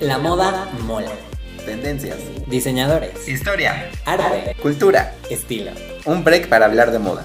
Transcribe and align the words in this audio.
La 0.00 0.18
moda 0.18 0.68
mola. 0.82 1.12
Tendencias. 1.64 2.18
Diseñadores. 2.48 3.28
Historia. 3.28 3.90
Arte. 4.04 4.56
Cultura. 4.60 5.14
Estilo. 5.30 5.70
Un 6.04 6.24
break 6.24 6.48
para 6.48 6.66
hablar 6.66 6.90
de 6.90 6.98
moda. 6.98 7.24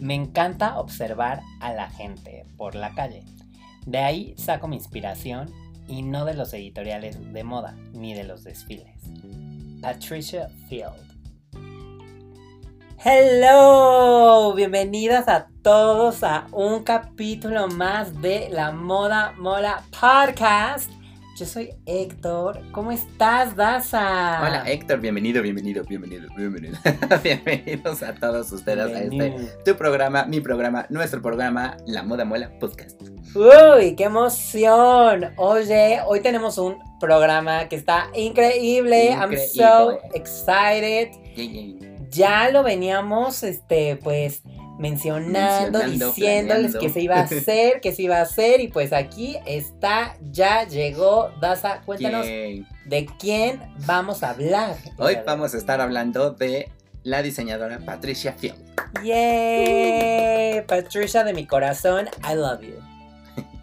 Me 0.00 0.14
encanta 0.14 0.78
observar 0.78 1.42
a 1.60 1.74
la 1.74 1.90
gente 1.90 2.46
por 2.56 2.74
la 2.74 2.94
calle. 2.94 3.22
De 3.84 3.98
ahí 3.98 4.34
saco 4.38 4.66
mi 4.66 4.76
inspiración 4.76 5.52
y 5.86 6.02
no 6.02 6.24
de 6.24 6.32
los 6.32 6.54
editoriales 6.54 7.32
de 7.34 7.44
moda 7.44 7.76
ni 7.92 8.14
de 8.14 8.24
los 8.24 8.44
desfiles. 8.44 8.98
Patricia 9.82 10.48
Field. 10.70 11.13
Hello, 13.06 14.54
bienvenidas 14.54 15.28
a 15.28 15.48
todos 15.60 16.22
a 16.22 16.46
un 16.52 16.84
capítulo 16.84 17.68
más 17.68 18.22
de 18.22 18.48
la 18.50 18.72
Moda 18.72 19.34
Mola 19.36 19.82
Podcast. 19.90 20.90
Yo 21.36 21.44
soy 21.44 21.68
Héctor. 21.84 22.62
¿Cómo 22.72 22.92
estás, 22.92 23.54
Daza? 23.56 24.40
Hola 24.40 24.64
Héctor, 24.66 25.00
bienvenido, 25.00 25.42
bienvenido, 25.42 25.84
bienvenido, 25.84 26.28
bienvenido. 26.34 26.78
Bienvenidos 27.22 28.02
a 28.02 28.14
todos 28.14 28.50
ustedes 28.52 28.90
a 28.96 29.02
este 29.02 29.36
tu 29.66 29.76
programa, 29.76 30.24
mi 30.24 30.40
programa, 30.40 30.86
nuestro 30.88 31.20
programa, 31.20 31.76
La 31.86 32.04
Moda 32.04 32.24
Mola 32.24 32.58
Podcast. 32.58 33.02
Uy, 33.34 33.96
qué 33.96 34.04
emoción. 34.04 35.30
Oye, 35.36 36.00
hoy 36.06 36.20
tenemos 36.20 36.56
un 36.56 36.78
programa 36.98 37.68
que 37.68 37.76
está 37.76 38.06
increíble. 38.14 39.10
I'm 39.10 39.36
so 39.36 39.98
excited. 40.14 41.10
Ya 42.14 42.48
lo 42.50 42.62
veníamos, 42.62 43.42
este, 43.42 43.96
pues 43.96 44.42
mencionando, 44.78 45.80
diciéndoles 45.80 46.76
que 46.76 46.88
se 46.88 47.00
iba 47.00 47.16
a 47.16 47.22
hacer, 47.22 47.80
que 47.80 47.92
se 47.92 48.02
iba 48.02 48.18
a 48.18 48.22
hacer 48.22 48.60
y 48.60 48.68
pues 48.68 48.92
aquí 48.92 49.36
está, 49.46 50.16
ya 50.30 50.64
llegó. 50.64 51.30
Daza, 51.40 51.80
cuéntanos 51.84 52.24
de 52.26 53.06
quién 53.18 53.60
vamos 53.86 54.22
a 54.22 54.30
hablar. 54.30 54.76
Hoy 54.98 55.18
vamos 55.26 55.54
a 55.54 55.58
estar 55.58 55.80
hablando 55.80 56.30
de 56.30 56.70
la 57.02 57.20
diseñadora 57.22 57.80
Patricia 57.80 58.32
Field. 58.32 58.62
¡Yay! 59.02 60.62
Patricia 60.68 61.24
de 61.24 61.34
mi 61.34 61.46
corazón, 61.46 62.08
I 62.30 62.34
love 62.36 62.62
you. 62.62 62.76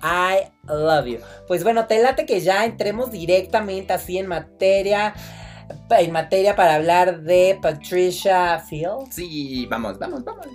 I 0.04 0.52
love 0.68 1.06
you. 1.06 1.20
Pues 1.48 1.64
bueno, 1.64 1.86
te 1.88 2.02
late 2.02 2.26
que 2.26 2.42
ya 2.42 2.66
entremos 2.66 3.12
directamente 3.12 3.94
así 3.94 4.18
en 4.18 4.28
materia 4.28 5.14
en 6.00 6.12
materia 6.12 6.56
para 6.56 6.76
hablar 6.76 7.22
de 7.22 7.60
Patricia 7.62 8.60
Field. 8.60 9.12
Sí, 9.12 9.68
vamos, 9.70 10.00
vamos, 10.00 10.24
vamos. 10.24 10.48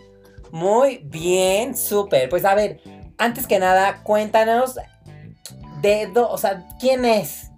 Muy 0.51 0.99
bien, 1.05 1.77
súper. 1.77 2.29
Pues 2.29 2.45
a 2.45 2.55
ver, 2.55 2.81
antes 3.19 3.47
que 3.47 3.59
nada, 3.59 4.03
cuéntanos 4.03 4.79
de, 5.83 6.11
o 6.15 6.39
sea, 6.39 6.67
¿quién 6.81 7.05
es 7.05 7.51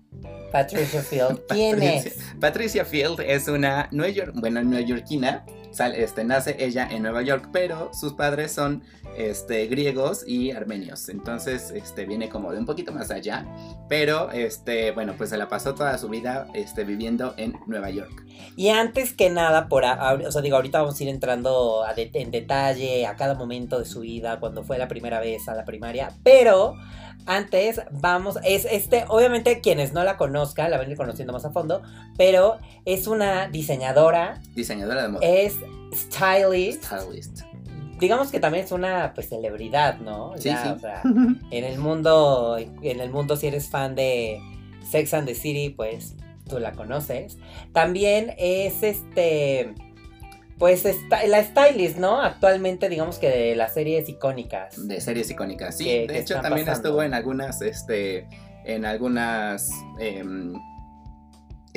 Patricia 0.50 1.02
Field? 1.02 1.40
¿Quién 1.48 1.82
es? 1.82 2.16
Patricia 2.40 2.84
Field 2.84 3.20
es 3.20 3.48
una 3.48 3.88
New 3.92 4.06
York, 4.06 4.32
bueno, 4.34 4.62
neoyorquina. 4.62 5.44
Este, 5.80 6.24
nace 6.24 6.56
ella 6.58 6.88
en 6.90 7.02
Nueva 7.02 7.22
York, 7.22 7.50
pero 7.52 7.90
sus 7.94 8.14
padres 8.14 8.52
son 8.52 8.82
este, 9.16 9.66
griegos 9.66 10.26
y 10.26 10.50
armenios. 10.50 11.08
Entonces, 11.08 11.70
este, 11.70 12.04
viene 12.06 12.28
como 12.28 12.52
de 12.52 12.58
un 12.58 12.66
poquito 12.66 12.92
más 12.92 13.10
allá. 13.10 13.46
Pero, 13.88 14.30
este, 14.32 14.92
bueno, 14.92 15.14
pues 15.16 15.30
se 15.30 15.36
la 15.36 15.48
pasó 15.48 15.74
toda 15.74 15.96
su 15.98 16.08
vida 16.08 16.48
este, 16.54 16.84
viviendo 16.84 17.34
en 17.36 17.58
Nueva 17.66 17.90
York. 17.90 18.24
Y 18.56 18.70
antes 18.70 19.12
que 19.12 19.30
nada, 19.30 19.68
por, 19.68 19.84
o 19.84 20.32
sea, 20.32 20.42
digo, 20.42 20.56
ahorita 20.56 20.80
vamos 20.80 20.98
a 20.98 21.02
ir 21.02 21.08
entrando 21.08 21.84
en 21.96 22.30
detalle 22.30 23.06
a 23.06 23.16
cada 23.16 23.34
momento 23.34 23.78
de 23.78 23.84
su 23.84 24.00
vida, 24.00 24.40
cuando 24.40 24.64
fue 24.64 24.78
la 24.78 24.88
primera 24.88 25.20
vez 25.20 25.48
a 25.48 25.54
la 25.54 25.64
primaria. 25.64 26.12
Pero 26.22 26.74
antes 27.28 27.82
vamos, 27.90 28.38
es 28.42 28.64
este, 28.64 29.04
obviamente 29.08 29.60
quienes 29.60 29.92
no 29.92 30.02
la 30.02 30.16
conozcan, 30.16 30.70
la 30.70 30.78
van 30.78 30.88
a 30.88 30.90
ir 30.90 30.96
conociendo 30.96 31.32
más 31.32 31.44
a 31.44 31.50
fondo, 31.50 31.82
pero 32.16 32.58
es 32.86 33.06
una 33.06 33.48
diseñadora. 33.48 34.40
Diseñadora 34.54 35.02
de 35.02 35.08
moda. 35.08 35.26
Es 35.26 35.54
stylist. 35.94 36.84
Stylist 36.84 37.42
digamos 37.98 38.30
que 38.30 38.40
también 38.40 38.64
es 38.64 38.72
una 38.72 39.12
pues 39.14 39.28
celebridad, 39.28 39.98
¿no? 39.98 40.32
Sí, 40.36 40.50
sí. 40.50 40.68
O 40.68 40.78
sea, 40.78 41.02
en 41.50 41.64
el 41.64 41.78
mundo, 41.78 42.56
en 42.58 43.00
el 43.00 43.10
mundo 43.10 43.36
si 43.36 43.48
eres 43.48 43.68
fan 43.68 43.94
de 43.94 44.40
Sex 44.88 45.14
and 45.14 45.26
the 45.26 45.34
City, 45.34 45.70
pues 45.70 46.14
tú 46.48 46.58
la 46.58 46.72
conoces. 46.72 47.38
También 47.72 48.34
es 48.38 48.82
este, 48.82 49.74
pues 50.58 50.84
la 51.26 51.44
stylist, 51.44 51.98
¿no? 51.98 52.20
Actualmente 52.20 52.88
digamos 52.88 53.18
que 53.18 53.28
de 53.28 53.56
las 53.56 53.74
series 53.74 54.08
icónicas. 54.08 54.88
De 54.88 55.00
series 55.00 55.30
icónicas, 55.30 55.76
sí. 55.76 56.06
de 56.06 56.18
hecho 56.18 56.40
también 56.40 56.68
estuvo 56.68 57.02
en 57.02 57.14
algunas, 57.14 57.60
este, 57.62 58.26
en 58.64 58.84
algunas 58.84 59.70
em, 59.98 60.54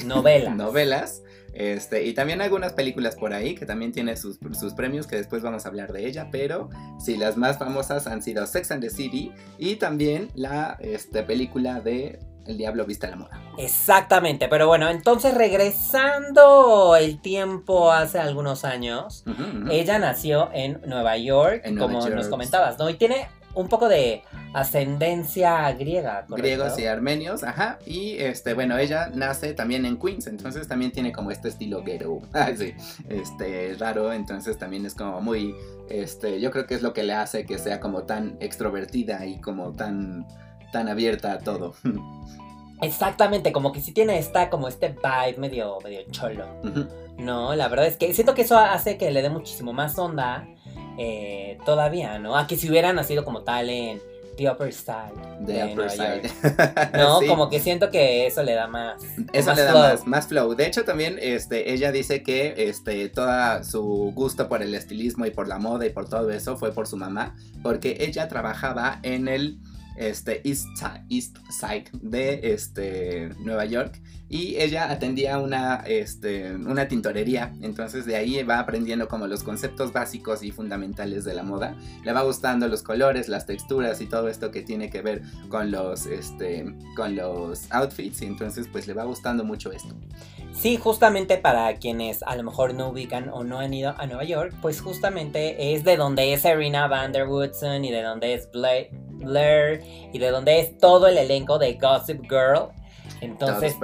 novelas. 0.05 0.55
novelas 0.55 1.21
este, 1.53 2.05
y 2.05 2.13
también 2.13 2.41
algunas 2.41 2.73
películas 2.73 3.15
por 3.15 3.33
ahí 3.33 3.55
que 3.55 3.65
también 3.65 3.91
tiene 3.91 4.15
sus, 4.15 4.37
premios, 4.75 5.05
que 5.07 5.17
después 5.17 5.41
vamos 5.41 5.65
a 5.65 5.69
hablar 5.69 5.91
de 5.91 6.07
ella, 6.07 6.29
pero 6.31 6.69
sí, 6.99 7.17
las 7.17 7.35
más 7.37 7.57
famosas 7.57 8.07
han 8.07 8.21
sido 8.21 8.45
Sex 8.47 8.71
and 8.71 8.81
the 8.81 8.89
City 8.89 9.31
y 9.57 9.75
también 9.75 10.29
la 10.33 10.77
este, 10.79 11.23
película 11.23 11.81
de 11.81 12.19
El 12.45 12.57
Diablo 12.57 12.85
Vista 12.85 13.07
a 13.07 13.09
la 13.11 13.15
Moda. 13.17 13.41
Exactamente, 13.57 14.47
pero 14.47 14.67
bueno, 14.67 14.89
entonces 14.89 15.33
regresando 15.33 16.95
el 16.95 17.21
tiempo 17.21 17.91
hace 17.91 18.19
algunos 18.19 18.63
años, 18.63 19.25
ella 19.69 19.99
nació 19.99 20.49
en 20.53 20.79
Nueva 20.85 21.17
York, 21.17 21.63
como 21.77 22.07
nos 22.09 22.27
comentabas, 22.29 22.79
¿no? 22.79 22.89
Y 22.89 22.93
tiene 22.93 23.27
un 23.53 23.67
poco 23.67 23.89
de 23.89 24.23
ascendencia 24.53 25.71
griega. 25.73 26.25
Griegos 26.29 26.77
y 26.79 26.85
armenios, 26.85 27.43
ajá. 27.43 27.79
Y 27.85 28.17
este, 28.17 28.53
bueno, 28.53 28.77
ella 28.77 29.09
nace 29.13 29.53
también 29.53 29.85
en 29.85 29.97
Queens, 29.97 30.27
entonces 30.27 30.67
también 30.67 30.91
tiene 30.91 31.11
como 31.11 31.31
este 31.31 31.49
estilo 31.49 31.83
ghetto, 31.83 32.21
sí, 32.57 32.73
este, 33.09 33.75
raro, 33.77 34.13
entonces 34.13 34.57
también 34.57 34.85
es 34.85 34.95
como 34.95 35.21
muy, 35.21 35.55
este, 35.89 36.39
yo 36.39 36.51
creo 36.51 36.65
que 36.65 36.75
es 36.75 36.81
lo 36.81 36.93
que 36.93 37.03
le 37.03 37.13
hace 37.13 37.45
que 37.45 37.57
sea 37.57 37.79
como 37.79 38.03
tan 38.03 38.37
extrovertida 38.39 39.25
y 39.25 39.39
como 39.39 39.71
tan, 39.73 40.27
tan 40.71 40.89
abierta 40.89 41.33
a 41.33 41.39
todo. 41.39 41.75
Exactamente, 42.81 43.51
como 43.51 43.71
que 43.71 43.79
sí 43.79 43.91
tiene 43.91 44.17
esta, 44.17 44.49
como 44.49 44.67
este 44.67 44.89
vibe 44.89 45.37
medio, 45.37 45.77
medio 45.83 46.01
cholo. 46.09 46.47
No, 47.19 47.53
la 47.53 47.67
verdad 47.67 47.85
es 47.85 47.95
que 47.95 48.11
siento 48.15 48.33
que 48.33 48.41
eso 48.41 48.57
hace 48.57 48.97
que 48.97 49.11
le 49.11 49.21
dé 49.21 49.29
muchísimo 49.29 49.71
más 49.71 49.99
onda 49.99 50.47
eh, 50.97 51.57
todavía, 51.65 52.19
¿no? 52.19 52.37
A 52.37 52.47
que 52.47 52.57
si 52.57 52.69
hubiera 52.69 52.93
nacido 52.93 53.23
como 53.23 53.41
tal 53.41 53.69
en 53.69 54.01
The 54.37 54.49
Upper 54.49 54.73
Side. 54.73 55.45
The 55.45 55.65
Upper 55.65 55.89
Side. 55.89 56.31
no, 56.97 57.19
como 57.27 57.49
que 57.49 57.59
siento 57.59 57.91
que 57.91 58.25
eso 58.25 58.43
le 58.43 58.53
da 58.53 58.67
más. 58.67 59.01
Eso 59.33 59.53
le 59.53 59.63
da 59.63 59.73
Más, 59.73 60.07
más, 60.07 60.27
flow. 60.27 60.55
De 60.55 60.65
hecho, 60.65 60.83
también 60.83 61.17
este, 61.21 61.73
ella 61.73 61.91
dice 61.91 62.23
que 62.23 62.55
este, 62.57 63.09
toda 63.09 63.63
su 63.63 64.11
gusto 64.15 64.47
por 64.47 64.61
el 64.61 64.73
estilismo 64.73 65.25
y 65.25 65.31
por 65.31 65.47
la 65.47 65.59
moda 65.59 65.85
y 65.85 65.89
por 65.89 66.09
todo 66.09 66.31
eso 66.31 66.57
fue 66.57 66.73
por 66.73 66.87
su 66.87 66.97
mamá, 66.97 67.35
porque 67.61 67.97
ella 67.99 68.27
trabajaba 68.27 68.99
en 69.03 69.27
el 69.27 69.59
este, 69.95 70.47
East, 70.47 70.67
East 71.09 71.37
Side 71.49 71.85
de 72.01 72.53
este, 72.53 73.29
Nueva 73.39 73.65
York. 73.65 74.01
Y 74.29 74.55
ella 74.61 74.89
atendía 74.89 75.39
una, 75.39 75.83
este, 75.85 76.55
una 76.55 76.87
tintorería, 76.87 77.53
entonces 77.61 78.05
de 78.05 78.15
ahí 78.15 78.41
va 78.43 78.59
aprendiendo 78.59 79.09
como 79.09 79.27
los 79.27 79.43
conceptos 79.43 79.91
básicos 79.91 80.41
y 80.41 80.51
fundamentales 80.51 81.25
de 81.25 81.33
la 81.33 81.43
moda, 81.43 81.75
le 82.05 82.13
va 82.13 82.21
gustando 82.21 82.69
los 82.69 82.81
colores, 82.81 83.27
las 83.27 83.45
texturas 83.45 83.99
y 83.99 84.05
todo 84.05 84.29
esto 84.29 84.49
que 84.49 84.61
tiene 84.61 84.89
que 84.89 85.01
ver 85.01 85.21
con 85.49 85.69
los, 85.69 86.05
este, 86.05 86.73
con 86.95 87.17
los 87.17 87.69
outfits. 87.71 88.21
Y 88.21 88.25
entonces 88.27 88.69
pues 88.71 88.87
le 88.87 88.93
va 88.93 89.03
gustando 89.03 89.43
mucho 89.43 89.69
esto. 89.73 89.93
Sí, 90.53 90.77
justamente 90.77 91.37
para 91.37 91.75
quienes 91.75 92.23
a 92.23 92.35
lo 92.35 92.43
mejor 92.43 92.73
no 92.73 92.89
ubican 92.89 93.29
o 93.29 93.43
no 93.43 93.59
han 93.59 93.73
ido 93.73 93.95
a 93.97 94.05
Nueva 94.05 94.23
York, 94.23 94.53
pues 94.61 94.79
justamente 94.79 95.73
es 95.73 95.83
de 95.83 95.97
donde 95.97 96.33
es 96.33 96.41
Serena 96.41 96.87
Van 96.87 97.11
der 97.11 97.27
Woodson 97.27 97.83
y 97.83 97.91
de 97.91 98.01
donde 98.01 98.33
es 98.33 98.47
Blair 99.21 99.83
y 100.13 100.19
de 100.19 100.29
donde 100.29 100.59
es 100.59 100.77
todo 100.77 101.07
el 101.07 101.17
elenco 101.17 101.59
de 101.59 101.73
Gossip 101.73 102.21
Girl. 102.23 102.69
Entonces, 103.21 103.77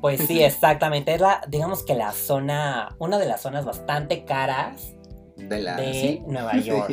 pues 0.00 0.20
sí, 0.20 0.42
exactamente. 0.44 1.14
Es 1.14 1.20
la, 1.20 1.42
digamos 1.48 1.82
que 1.82 1.94
la 1.94 2.12
zona, 2.12 2.94
una 2.98 3.18
de 3.18 3.26
las 3.26 3.42
zonas 3.42 3.64
bastante 3.64 4.24
caras 4.24 4.94
de, 5.36 5.60
la, 5.60 5.76
Nueva 6.26 6.56
York. 6.60 6.92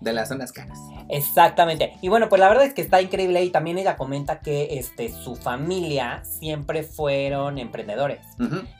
de 0.00 0.12
las 0.12 0.28
zonas 0.28 0.52
caras. 0.52 0.78
Exactamente. 1.08 1.94
Y 2.02 2.08
bueno, 2.08 2.28
pues 2.28 2.40
la 2.40 2.48
verdad 2.48 2.64
es 2.64 2.74
que 2.74 2.82
está 2.82 3.00
increíble 3.00 3.42
y 3.42 3.50
también 3.50 3.78
ella 3.78 3.96
comenta 3.96 4.40
que 4.40 4.78
este, 4.78 5.08
su 5.10 5.36
familia 5.36 6.22
siempre 6.24 6.82
fueron 6.82 7.58
emprendedores. 7.58 8.20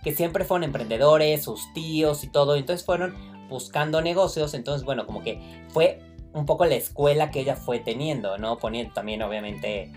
Que 0.05 0.12
siempre 0.12 0.44
fueron 0.44 0.65
emprendedores, 0.65 1.43
sus 1.43 1.73
tíos 1.73 2.23
y 2.23 2.29
todo. 2.29 2.56
Entonces 2.56 2.85
fueron 2.85 3.15
buscando 3.49 4.03
negocios. 4.03 4.53
Entonces, 4.55 4.85
bueno, 4.85 5.06
como 5.06 5.23
que 5.23 5.65
fue 5.69 6.00
un 6.33 6.47
poco 6.47 6.65
la 6.65 6.75
escuela 6.75 7.31
que 7.31 7.41
ella 7.41 7.57
fue 7.57 7.79
teniendo, 7.79 8.39
¿no? 8.39 8.59
Poniendo 8.59 8.93
también, 8.95 9.23
obviamente 9.23 9.91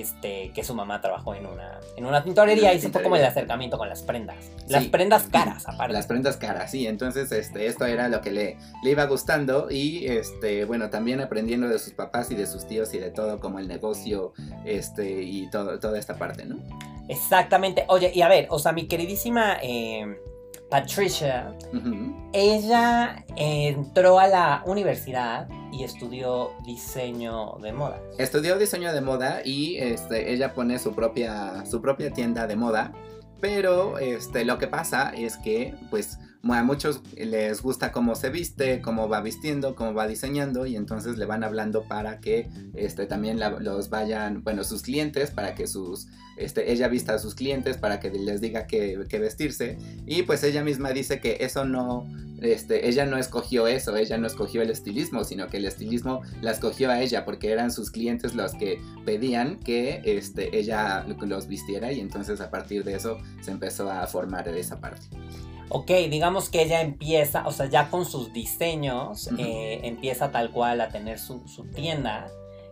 este, 0.00 0.52
que 0.52 0.62
su 0.62 0.74
mamá 0.74 1.00
trabajó 1.00 1.34
en 1.34 1.46
una, 1.46 1.80
en 1.96 2.04
una 2.04 2.22
tintorería 2.22 2.74
y 2.74 2.80
se 2.80 2.90
fue 2.90 3.02
como 3.02 3.16
el 3.16 3.24
acercamiento 3.24 3.78
con 3.78 3.88
las 3.88 4.02
prendas. 4.02 4.36
Las 4.68 4.84
prendas 4.86 5.24
caras, 5.24 5.66
aparte. 5.66 5.92
Las 5.92 6.06
prendas 6.06 6.36
caras, 6.36 6.70
sí. 6.70 6.86
Entonces, 6.86 7.32
este, 7.32 7.66
esto 7.66 7.86
era 7.86 8.08
lo 8.08 8.20
que 8.20 8.30
le, 8.30 8.58
le 8.82 8.90
iba 8.90 9.04
gustando 9.06 9.70
y, 9.70 10.06
este, 10.06 10.64
bueno, 10.64 10.90
también 10.90 11.20
aprendiendo 11.20 11.68
de 11.68 11.78
sus 11.78 11.94
papás 11.94 12.30
y 12.30 12.34
de 12.34 12.46
sus 12.46 12.66
tíos 12.66 12.92
y 12.94 12.98
de 12.98 13.10
todo, 13.10 13.40
como 13.40 13.58
el 13.58 13.68
negocio, 13.68 14.32
este, 14.64 15.22
y 15.22 15.48
todo, 15.50 15.78
toda 15.78 15.98
esta 15.98 16.16
parte, 16.16 16.44
¿no? 16.44 16.58
Exactamente. 17.08 17.84
Oye, 17.88 18.12
y 18.14 18.20
a 18.20 18.28
ver, 18.28 18.48
o 18.50 18.58
sea, 18.58 18.72
mi 18.72 18.86
queridísima... 18.86 19.58
Eh, 19.62 20.20
Patricia, 20.68 21.54
ella 22.32 23.24
entró 23.36 24.18
a 24.18 24.26
la 24.26 24.62
universidad 24.66 25.48
y 25.76 25.84
estudió 25.84 26.52
diseño 26.64 27.58
de 27.60 27.72
moda. 27.72 28.00
Estudió 28.18 28.58
diseño 28.58 28.92
de 28.92 29.00
moda 29.00 29.42
y 29.44 29.76
este, 29.76 30.32
ella 30.32 30.54
pone 30.54 30.78
su 30.78 30.94
propia, 30.94 31.64
su 31.66 31.82
propia 31.82 32.10
tienda 32.10 32.46
de 32.46 32.56
moda. 32.56 32.92
Pero 33.40 33.98
este, 33.98 34.46
lo 34.46 34.58
que 34.58 34.66
pasa 34.66 35.12
es 35.14 35.36
que, 35.36 35.74
pues, 35.90 36.18
a 36.54 36.62
muchos 36.62 37.00
les 37.16 37.62
gusta 37.62 37.92
cómo 37.92 38.14
se 38.14 38.30
viste, 38.30 38.80
cómo 38.80 39.08
va 39.08 39.20
vistiendo, 39.20 39.74
cómo 39.74 39.94
va 39.94 40.06
diseñando 40.06 40.66
y 40.66 40.76
entonces 40.76 41.18
le 41.18 41.24
van 41.24 41.42
hablando 41.42 41.82
para 41.82 42.20
que 42.20 42.48
este, 42.74 43.06
también 43.06 43.40
los 43.60 43.90
vayan, 43.90 44.44
bueno, 44.44 44.62
sus 44.64 44.82
clientes, 44.82 45.30
para 45.30 45.54
que 45.54 45.66
sus, 45.66 46.06
este, 46.36 46.72
ella 46.72 46.88
vista 46.88 47.14
a 47.14 47.18
sus 47.18 47.34
clientes, 47.34 47.78
para 47.78 48.00
que 48.00 48.10
les 48.10 48.40
diga 48.40 48.66
qué, 48.66 48.96
vestirse. 49.18 49.78
Y 50.06 50.22
pues 50.22 50.44
ella 50.44 50.62
misma 50.62 50.90
dice 50.90 51.20
que 51.20 51.38
eso 51.40 51.64
no, 51.64 52.06
este, 52.40 52.88
ella 52.88 53.06
no 53.06 53.16
escogió 53.16 53.66
eso, 53.66 53.96
ella 53.96 54.18
no 54.18 54.26
escogió 54.26 54.62
el 54.62 54.70
estilismo, 54.70 55.24
sino 55.24 55.48
que 55.48 55.56
el 55.56 55.64
estilismo 55.64 56.22
la 56.42 56.52
escogió 56.52 56.90
a 56.90 57.00
ella 57.00 57.24
porque 57.24 57.50
eran 57.50 57.72
sus 57.72 57.90
clientes 57.90 58.34
los 58.34 58.52
que 58.54 58.80
pedían 59.04 59.58
que 59.58 60.02
este, 60.04 60.56
ella 60.56 61.04
los 61.06 61.48
vistiera 61.48 61.90
y 61.92 62.00
entonces 62.00 62.40
a 62.40 62.50
partir 62.50 62.84
de 62.84 62.94
eso 62.94 63.18
se 63.40 63.50
empezó 63.50 63.90
a 63.90 64.06
formar 64.06 64.46
esa 64.48 64.80
parte 64.80 65.06
ok, 65.68 65.90
digamos 66.10 66.48
que 66.50 66.62
ella 66.62 66.80
empieza, 66.80 67.46
o 67.46 67.52
sea, 67.52 67.66
ya 67.66 67.90
con 67.90 68.04
sus 68.04 68.32
diseños, 68.32 69.30
eh, 69.38 69.80
empieza 69.84 70.30
tal 70.30 70.50
cual 70.50 70.80
a 70.80 70.88
tener 70.88 71.18
su, 71.18 71.42
tienda. 71.74 72.28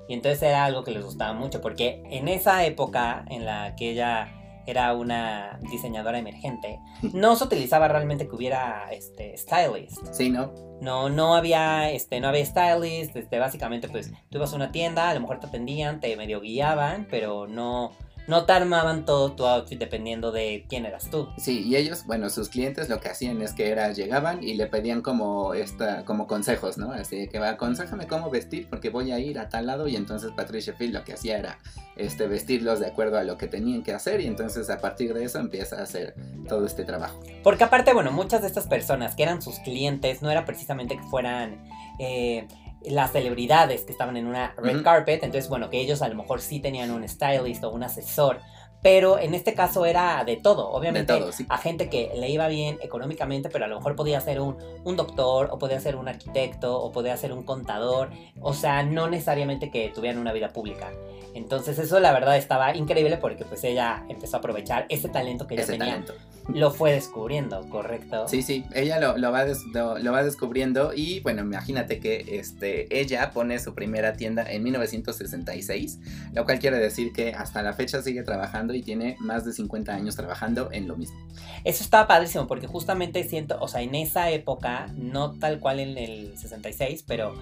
Y 0.08 0.14
entonces 0.14 0.42
era 0.42 0.64
algo 0.64 0.84
que 0.84 0.90
les 0.90 1.04
gustaba 1.04 1.32
mucho, 1.32 1.60
porque 1.60 2.02
en 2.10 2.28
esa 2.28 2.64
época 2.64 3.24
en 3.28 3.44
la 3.44 3.74
que 3.74 3.90
ella 3.90 4.28
era 4.66 4.94
una 4.94 5.58
diseñadora 5.70 6.18
emergente, 6.18 6.80
no 7.12 7.36
se 7.36 7.44
utilizaba 7.44 7.88
realmente 7.88 8.28
que 8.28 8.34
hubiera 8.34 8.88
este 8.92 9.36
stylist. 9.36 10.06
Sí, 10.12 10.30
¿no? 10.30 10.52
No, 10.80 11.08
no 11.08 11.34
había, 11.34 11.90
este, 11.90 12.20
no 12.20 12.28
había 12.28 12.44
stylist, 12.44 13.16
este, 13.16 13.38
básicamente 13.38 13.88
pues 13.88 14.10
tú 14.30 14.38
ibas 14.38 14.52
a 14.52 14.56
una 14.56 14.72
tienda, 14.72 15.08
a 15.08 15.14
lo 15.14 15.20
mejor 15.20 15.40
te 15.40 15.46
atendían, 15.46 16.00
te 16.00 16.16
medio 16.16 16.40
guiaban, 16.40 17.06
pero 17.10 17.46
no, 17.46 17.92
no 18.26 18.44
te 18.46 18.52
armaban 18.52 19.04
todo 19.04 19.32
tu 19.32 19.46
outfit 19.46 19.78
dependiendo 19.78 20.32
de 20.32 20.64
quién 20.68 20.86
eras 20.86 21.10
tú. 21.10 21.28
Sí, 21.36 21.62
y 21.62 21.76
ellos, 21.76 22.06
bueno, 22.06 22.30
sus 22.30 22.48
clientes 22.48 22.88
lo 22.88 23.00
que 23.00 23.08
hacían 23.08 23.42
es 23.42 23.52
que 23.52 23.70
era, 23.70 23.92
llegaban 23.92 24.42
y 24.42 24.54
le 24.54 24.66
pedían 24.66 25.02
como 25.02 25.54
esta, 25.54 26.04
como 26.04 26.26
consejos, 26.26 26.78
¿no? 26.78 26.92
Así 26.92 27.28
que 27.28 27.38
va, 27.38 27.50
aconsejame 27.50 28.06
cómo 28.06 28.30
vestir 28.30 28.68
porque 28.68 28.90
voy 28.90 29.12
a 29.12 29.18
ir 29.18 29.38
a 29.38 29.48
tal 29.48 29.66
lado 29.66 29.88
y 29.88 29.96
entonces 29.96 30.32
Patricia 30.32 30.74
Field 30.74 30.94
lo 30.94 31.04
que 31.04 31.12
hacía 31.12 31.38
era 31.38 31.58
este, 31.96 32.26
vestirlos 32.26 32.80
de 32.80 32.86
acuerdo 32.86 33.18
a 33.18 33.24
lo 33.24 33.36
que 33.36 33.46
tenían 33.46 33.82
que 33.82 33.92
hacer 33.92 34.20
y 34.20 34.26
entonces 34.26 34.70
a 34.70 34.80
partir 34.80 35.14
de 35.14 35.24
eso 35.24 35.38
empieza 35.38 35.78
a 35.78 35.82
hacer 35.82 36.14
todo 36.48 36.66
este 36.66 36.84
trabajo. 36.84 37.20
Porque 37.42 37.64
aparte, 37.64 37.92
bueno, 37.92 38.10
muchas 38.10 38.40
de 38.42 38.48
estas 38.48 38.66
personas 38.66 39.14
que 39.14 39.22
eran 39.22 39.42
sus 39.42 39.58
clientes 39.60 40.22
no 40.22 40.30
era 40.30 40.44
precisamente 40.44 40.96
que 40.96 41.02
fueran... 41.04 41.64
Eh, 41.98 42.46
las 42.86 43.12
celebridades 43.12 43.82
que 43.82 43.92
estaban 43.92 44.16
en 44.16 44.26
una 44.26 44.54
red 44.56 44.82
carpet, 44.82 45.22
entonces 45.22 45.48
bueno, 45.48 45.70
que 45.70 45.80
ellos 45.80 46.02
a 46.02 46.08
lo 46.08 46.14
mejor 46.14 46.40
sí 46.40 46.60
tenían 46.60 46.90
un 46.90 47.08
stylist 47.08 47.64
o 47.64 47.70
un 47.70 47.82
asesor, 47.82 48.40
pero 48.82 49.18
en 49.18 49.34
este 49.34 49.54
caso 49.54 49.86
era 49.86 50.24
de 50.24 50.36
todo, 50.36 50.68
obviamente 50.70 51.18
a 51.48 51.56
gente 51.56 51.88
que 51.88 52.12
le 52.16 52.28
iba 52.28 52.48
bien 52.48 52.78
económicamente, 52.82 53.48
pero 53.48 53.64
a 53.64 53.68
lo 53.68 53.76
mejor 53.76 53.96
podía 53.96 54.20
ser 54.20 54.40
un, 54.40 54.58
un, 54.84 54.96
doctor 54.96 55.48
o 55.50 55.58
podía 55.58 55.80
ser 55.80 55.96
un 55.96 56.06
arquitecto 56.06 56.78
o 56.78 56.92
podía 56.92 57.16
ser 57.16 57.32
un 57.32 57.44
contador, 57.44 58.10
o 58.42 58.52
sea, 58.52 58.82
no 58.82 59.08
necesariamente 59.08 59.70
que 59.70 59.88
tuvieran 59.88 60.20
una 60.20 60.34
vida 60.34 60.50
pública. 60.50 60.92
Entonces 61.32 61.78
eso 61.78 61.98
la 61.98 62.12
verdad 62.12 62.36
estaba 62.36 62.76
increíble 62.76 63.16
porque 63.16 63.46
pues 63.46 63.64
ella 63.64 64.04
empezó 64.10 64.36
a 64.36 64.38
aprovechar 64.40 64.84
ese 64.90 65.08
talento 65.08 65.46
que 65.46 65.54
ella 65.54 65.66
tenía. 65.66 66.04
Lo 66.48 66.70
fue 66.70 66.92
descubriendo, 66.92 67.66
¿correcto? 67.70 68.28
Sí, 68.28 68.42
sí, 68.42 68.66
ella 68.74 69.00
lo, 69.00 69.16
lo, 69.16 69.32
va 69.32 69.44
lo, 69.46 70.12
va 70.12 70.22
descubriendo 70.22 70.92
y 70.94 71.20
bueno, 71.20 71.40
imagínate 71.40 72.00
que 72.00 72.38
este, 72.38 73.00
ella 73.00 73.30
pone 73.30 73.58
su 73.58 73.74
primera 73.74 74.12
tienda 74.12 74.44
en 74.50 74.62
1966, 74.62 76.00
lo 76.34 76.44
cual 76.44 76.58
quiere 76.58 76.78
decir 76.78 77.12
que 77.12 77.32
hasta 77.32 77.62
la 77.62 77.72
fecha 77.72 78.02
sigue 78.02 78.22
trabajando 78.22 78.74
y 78.74 78.82
tiene 78.82 79.16
más 79.20 79.46
de 79.46 79.54
50 79.54 79.94
años 79.94 80.16
trabajando 80.16 80.68
en 80.70 80.86
lo 80.86 80.96
mismo. 80.96 81.16
Eso 81.64 81.82
estaba 81.82 82.06
padrísimo 82.06 82.46
porque 82.46 82.66
justamente 82.66 83.24
siento, 83.24 83.56
o 83.60 83.68
sea, 83.68 83.80
en 83.80 83.94
esa 83.94 84.30
época, 84.30 84.88
no 84.94 85.38
tal 85.38 85.60
cual 85.60 85.80
en 85.80 85.96
el 85.96 86.36
66, 86.36 87.04
pero 87.06 87.34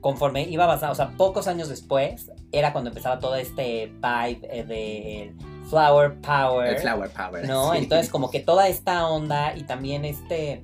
conforme 0.00 0.48
iba 0.48 0.64
avanzando, 0.64 0.92
o 0.92 0.96
sea, 0.96 1.10
pocos 1.16 1.48
años 1.48 1.68
después, 1.68 2.30
era 2.52 2.72
cuando 2.72 2.90
empezaba 2.90 3.18
todo 3.18 3.34
este 3.34 3.92
vibe 4.00 4.40
eh, 4.50 4.64
de 4.64 5.34
flower 5.68 6.20
power. 6.20 6.74
El 6.74 6.78
flower 6.78 7.10
power. 7.10 7.46
¿No? 7.46 7.74
Entonces, 7.74 8.10
como 8.10 8.30
que 8.30 8.40
toda 8.40 8.68
esta 8.68 9.06
onda 9.08 9.56
y 9.56 9.64
también 9.64 10.04
este, 10.04 10.62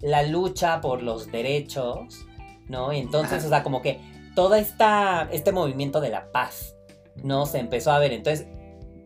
la 0.00 0.22
lucha 0.22 0.80
por 0.80 1.02
los 1.02 1.30
derechos, 1.30 2.26
¿no? 2.68 2.92
Y 2.92 2.98
entonces, 2.98 3.44
o 3.44 3.48
sea, 3.48 3.62
como 3.62 3.82
que 3.82 4.00
todo 4.34 4.54
esta, 4.54 5.28
este 5.32 5.52
movimiento 5.52 6.00
de 6.00 6.10
la 6.10 6.30
paz, 6.30 6.76
¿no? 7.22 7.46
Se 7.46 7.58
empezó 7.58 7.92
a 7.92 7.98
ver. 7.98 8.12
Entonces, 8.12 8.46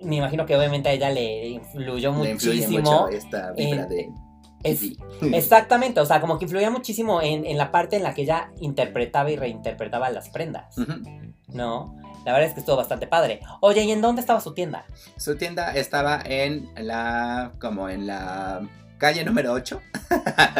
me 0.02 0.16
imagino 0.16 0.46
que 0.46 0.56
obviamente 0.56 0.88
a 0.88 0.92
ella 0.92 1.10
le 1.10 1.48
influyó 1.48 2.12
muchísimo. 2.12 3.08
esta 3.08 3.52
vibra 3.52 3.86
de 3.86 4.10
exactamente, 5.32 6.00
o 6.00 6.06
sea, 6.06 6.20
como 6.20 6.38
que 6.38 6.44
influía 6.44 6.70
muchísimo 6.70 7.20
en, 7.20 7.56
la 7.58 7.72
parte 7.72 7.96
en 7.96 8.04
la 8.04 8.14
que 8.14 8.22
ella 8.22 8.52
interpretaba 8.60 9.30
y 9.30 9.36
reinterpretaba 9.36 10.10
las 10.10 10.30
prendas. 10.30 10.76
¿No? 11.48 11.96
La 12.24 12.32
verdad 12.32 12.48
es 12.48 12.54
que 12.54 12.60
estuvo 12.60 12.76
bastante 12.76 13.06
padre. 13.06 13.40
Oye, 13.60 13.82
¿y 13.82 13.90
en 13.90 14.00
dónde 14.00 14.20
estaba 14.20 14.40
su 14.40 14.54
tienda? 14.54 14.84
Su 15.16 15.36
tienda 15.36 15.74
estaba 15.74 16.22
en 16.24 16.68
la. 16.76 17.52
como 17.58 17.88
en 17.88 18.06
la 18.06 18.62
calle 19.02 19.24
número 19.24 19.52
8. 19.52 19.82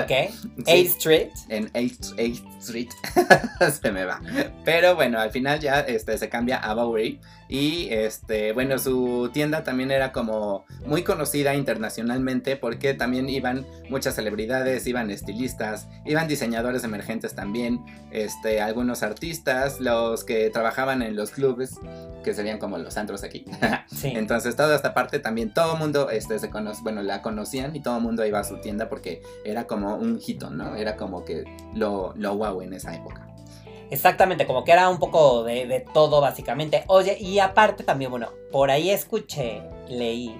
Ok. 0.03 0.11
8th 0.67 0.87
Street. 0.97 1.31
En 1.49 1.70
8th, 1.73 2.59
Street. 2.59 2.88
se 3.81 3.93
me 3.93 4.05
va. 4.05 4.20
Pero 4.64 4.97
bueno, 4.97 5.20
al 5.20 5.31
final 5.31 5.61
ya 5.61 5.81
este, 5.81 6.19
se 6.19 6.29
cambia 6.29 6.59
a 6.59 6.75
Bowery. 6.75 7.20
Y 7.53 7.89
este, 7.91 8.55
bueno, 8.55 8.79
su 8.79 9.29
tienda 9.31 9.63
también 9.63 9.91
era 9.91 10.11
como 10.11 10.65
muy 10.87 11.03
conocida 11.03 11.55
internacionalmente 11.55 12.57
porque 12.57 12.95
también 12.95 13.29
iban 13.29 13.67
muchas 13.91 14.15
celebridades, 14.15 14.87
iban 14.87 15.11
estilistas, 15.11 15.87
iban 16.07 16.29
diseñadores 16.29 16.83
emergentes 16.83 17.35
también, 17.35 17.85
este, 18.11 18.63
algunos 18.63 19.03
artistas, 19.03 19.81
los 19.81 20.25
que 20.25 20.49
trabajaban 20.49 21.03
en 21.03 21.15
los 21.15 21.31
clubes, 21.31 21.79
que 22.25 22.32
serían 22.32 22.59
como 22.59 22.79
los 22.79 22.97
antros 22.97 23.23
aquí. 23.23 23.44
Entonces, 24.03 24.56
toda 24.56 24.75
esta 24.75 24.94
parte 24.94 25.19
también 25.19 25.53
todo 25.53 25.75
el 25.75 25.79
mundo 25.79 26.09
este, 26.09 26.39
se 26.39 26.49
conoce, 26.49 26.81
bueno, 26.82 27.03
la 27.03 27.21
conocían 27.21 27.77
y 27.77 27.82
todo 27.82 27.99
el 27.99 28.03
mundo 28.03 28.25
iba 28.25 28.39
a 28.39 28.44
su 28.44 28.63
tienda 28.63 28.89
porque 28.89 29.21
era 29.44 29.67
como 29.67 29.97
un 29.97 30.19
hito, 30.27 30.49
¿no? 30.49 30.75
Era 30.75 30.97
como 30.97 31.27
que 31.27 31.44
lo, 31.75 32.15
lo 32.17 32.35
wow 32.35 32.63
en 32.63 32.73
esa 32.73 32.94
época. 32.94 33.31
Exactamente, 33.93 34.46
como 34.46 34.65
que 34.65 34.72
era 34.72 34.89
un 34.89 34.99
poco 34.99 35.44
de, 35.44 35.84
todo 35.93 36.22
básicamente. 36.22 36.82
Oye, 36.87 37.19
y 37.20 37.41
aparte 37.41 37.84
también, 37.84 38.11
bueno, 38.11 38.31
por 38.51 38.70
ahí 38.70 38.89
escuché, 38.89 39.61
leí 39.87 40.34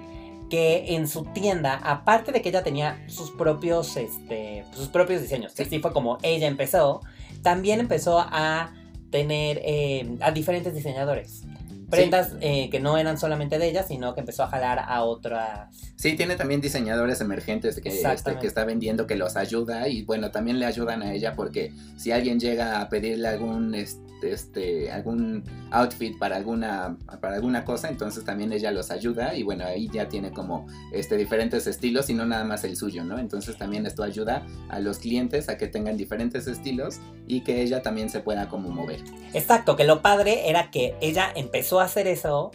que 0.49 0.95
en 0.95 1.07
su 1.07 1.25
tienda, 1.25 1.79
aparte 1.83 2.31
de 2.31 2.41
que 2.41 2.49
ella 2.49 2.63
tenía 2.63 3.05
sus 3.07 3.29
propios, 3.29 3.95
este, 3.95 4.65
sus 4.73 4.87
propios 4.87 5.21
diseños, 5.21 5.53
que 5.53 5.61
así 5.61 5.77
fue 5.77 5.93
como 5.93 6.17
ella 6.23 6.47
empezó, 6.47 7.01
también 7.43 7.79
empezó 7.79 8.19
a 8.19 8.73
tener 9.11 9.61
eh, 9.63 10.17
a 10.21 10.31
diferentes 10.31 10.73
diseñadores 10.73 11.43
prendas 11.89 12.33
eh, 12.41 12.69
que 12.69 12.79
no 12.79 12.97
eran 12.97 13.17
solamente 13.17 13.59
de 13.59 13.69
ella, 13.69 13.83
sino 13.83 14.13
que 14.13 14.21
empezó 14.21 14.43
a 14.43 14.47
jalar 14.47 14.79
a 14.79 15.03
otras. 15.03 15.69
Sí, 15.95 16.15
tiene 16.15 16.35
también 16.35 16.61
diseñadores 16.61 17.21
emergentes 17.21 17.79
que, 17.79 17.89
este, 17.89 18.37
que 18.37 18.47
está 18.47 18.65
vendiendo, 18.65 19.07
que 19.07 19.15
los 19.15 19.35
ayuda 19.35 19.87
y 19.87 20.03
bueno, 20.03 20.31
también 20.31 20.59
le 20.59 20.65
ayudan 20.65 21.01
a 21.01 21.13
ella 21.13 21.35
porque 21.35 21.71
si 21.97 22.11
alguien 22.11 22.39
llega 22.39 22.81
a 22.81 22.89
pedirle 22.89 23.27
algún... 23.27 23.75
Este, 23.75 24.12
este, 24.23 24.91
algún 24.91 25.43
outfit 25.71 26.17
para 26.17 26.35
alguna, 26.35 26.97
para 27.21 27.35
alguna 27.35 27.65
cosa, 27.65 27.89
entonces 27.89 28.23
también 28.23 28.51
ella 28.53 28.71
los 28.71 28.91
ayuda 28.91 29.35
y 29.35 29.43
bueno, 29.43 29.65
ahí 29.65 29.89
ya 29.91 30.07
tiene 30.07 30.31
como 30.31 30.67
este, 30.91 31.17
diferentes 31.17 31.67
estilos 31.67 32.09
y 32.09 32.13
no 32.13 32.25
nada 32.25 32.43
más 32.43 32.63
el 32.63 32.75
suyo, 32.75 33.03
¿no? 33.03 33.19
Entonces 33.19 33.57
también 33.57 33.85
esto 33.85 34.03
ayuda 34.03 34.45
a 34.69 34.79
los 34.79 34.99
clientes 34.99 35.49
a 35.49 35.57
que 35.57 35.67
tengan 35.67 35.97
diferentes 35.97 36.47
estilos 36.47 36.99
y 37.27 37.41
que 37.41 37.61
ella 37.61 37.81
también 37.81 38.09
se 38.09 38.19
pueda 38.19 38.49
como 38.49 38.69
mover. 38.69 39.01
Exacto, 39.33 39.75
que 39.75 39.83
lo 39.83 40.01
padre 40.01 40.49
era 40.49 40.71
que 40.71 40.95
ella 41.01 41.31
empezó 41.35 41.79
a 41.79 41.85
hacer 41.85 42.07
eso 42.07 42.51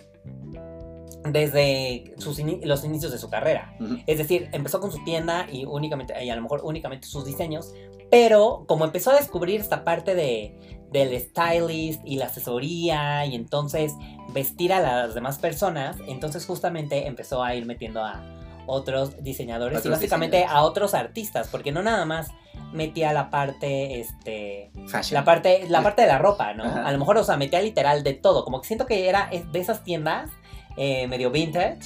desde 1.25 2.15
sus 2.19 2.39
los 2.65 2.85
inicios 2.85 3.13
de 3.13 3.19
su 3.19 3.29
carrera. 3.29 3.77
Es 4.07 4.19
decir, 4.19 4.49
empezó 4.53 4.81
con 4.81 4.93
su 4.93 5.03
tienda 5.05 5.47
y 5.51 5.65
únicamente, 5.65 6.15
y 6.25 6.31
a 6.31 6.37
lo 6.37 6.43
mejor 6.43 6.61
únicamente 6.65 7.07
sus 7.07 7.25
diseños, 7.25 7.75
pero 8.11 8.65
como 8.67 8.85
empezó 8.85 9.11
a 9.11 9.17
descubrir 9.17 9.61
esta 9.61 9.85
parte 9.85 10.15
de, 10.15 10.78
del 10.93 11.19
stylist 11.21 12.01
y 12.05 12.17
la 12.17 12.27
asesoría 12.27 13.27
y 13.27 13.35
entonces 13.35 13.93
vestir 14.33 14.73
a 14.73 14.81
las 14.81 15.15
demás 15.15 15.39
personas, 15.39 15.97
entonces 16.07 16.47
justamente 16.47 17.07
empezó 17.07 17.43
a 17.43 17.55
ir 17.55 17.67
metiendo 17.67 18.05
a 18.05 18.23
otros 18.67 19.23
diseñadores 19.23 19.85
y 19.85 19.89
básicamente 19.89 20.45
a 20.45 20.63
otros 20.63 20.95
artistas, 20.95 21.49
porque 21.49 21.73
no 21.73 21.83
nada 21.83 22.05
más 22.05 22.29
metía 22.73 23.15
la 23.15 23.31
parte, 23.31 24.01
este, 24.01 24.71
la 25.11 25.25
parte, 25.25 25.67
la 25.69 25.83
parte 25.83 26.03
de 26.03 26.09
la 26.09 26.19
ropa, 26.19 26.53
¿no? 26.53 26.65
A 26.65 26.93
lo 26.93 26.99
mejor, 26.99 27.17
o 27.17 27.25
sea, 27.25 27.39
metía 27.39 27.63
literal 27.63 28.03
de 28.03 28.13
todo, 28.13 28.45
como 28.45 28.61
que 28.61 28.67
siento 28.67 28.85
que 28.85 29.09
era 29.09 29.31
de 29.31 29.59
esas 29.59 29.85
tiendas 29.85 30.31
eh, 30.77 31.07
medio 31.09 31.31
vintage, 31.31 31.79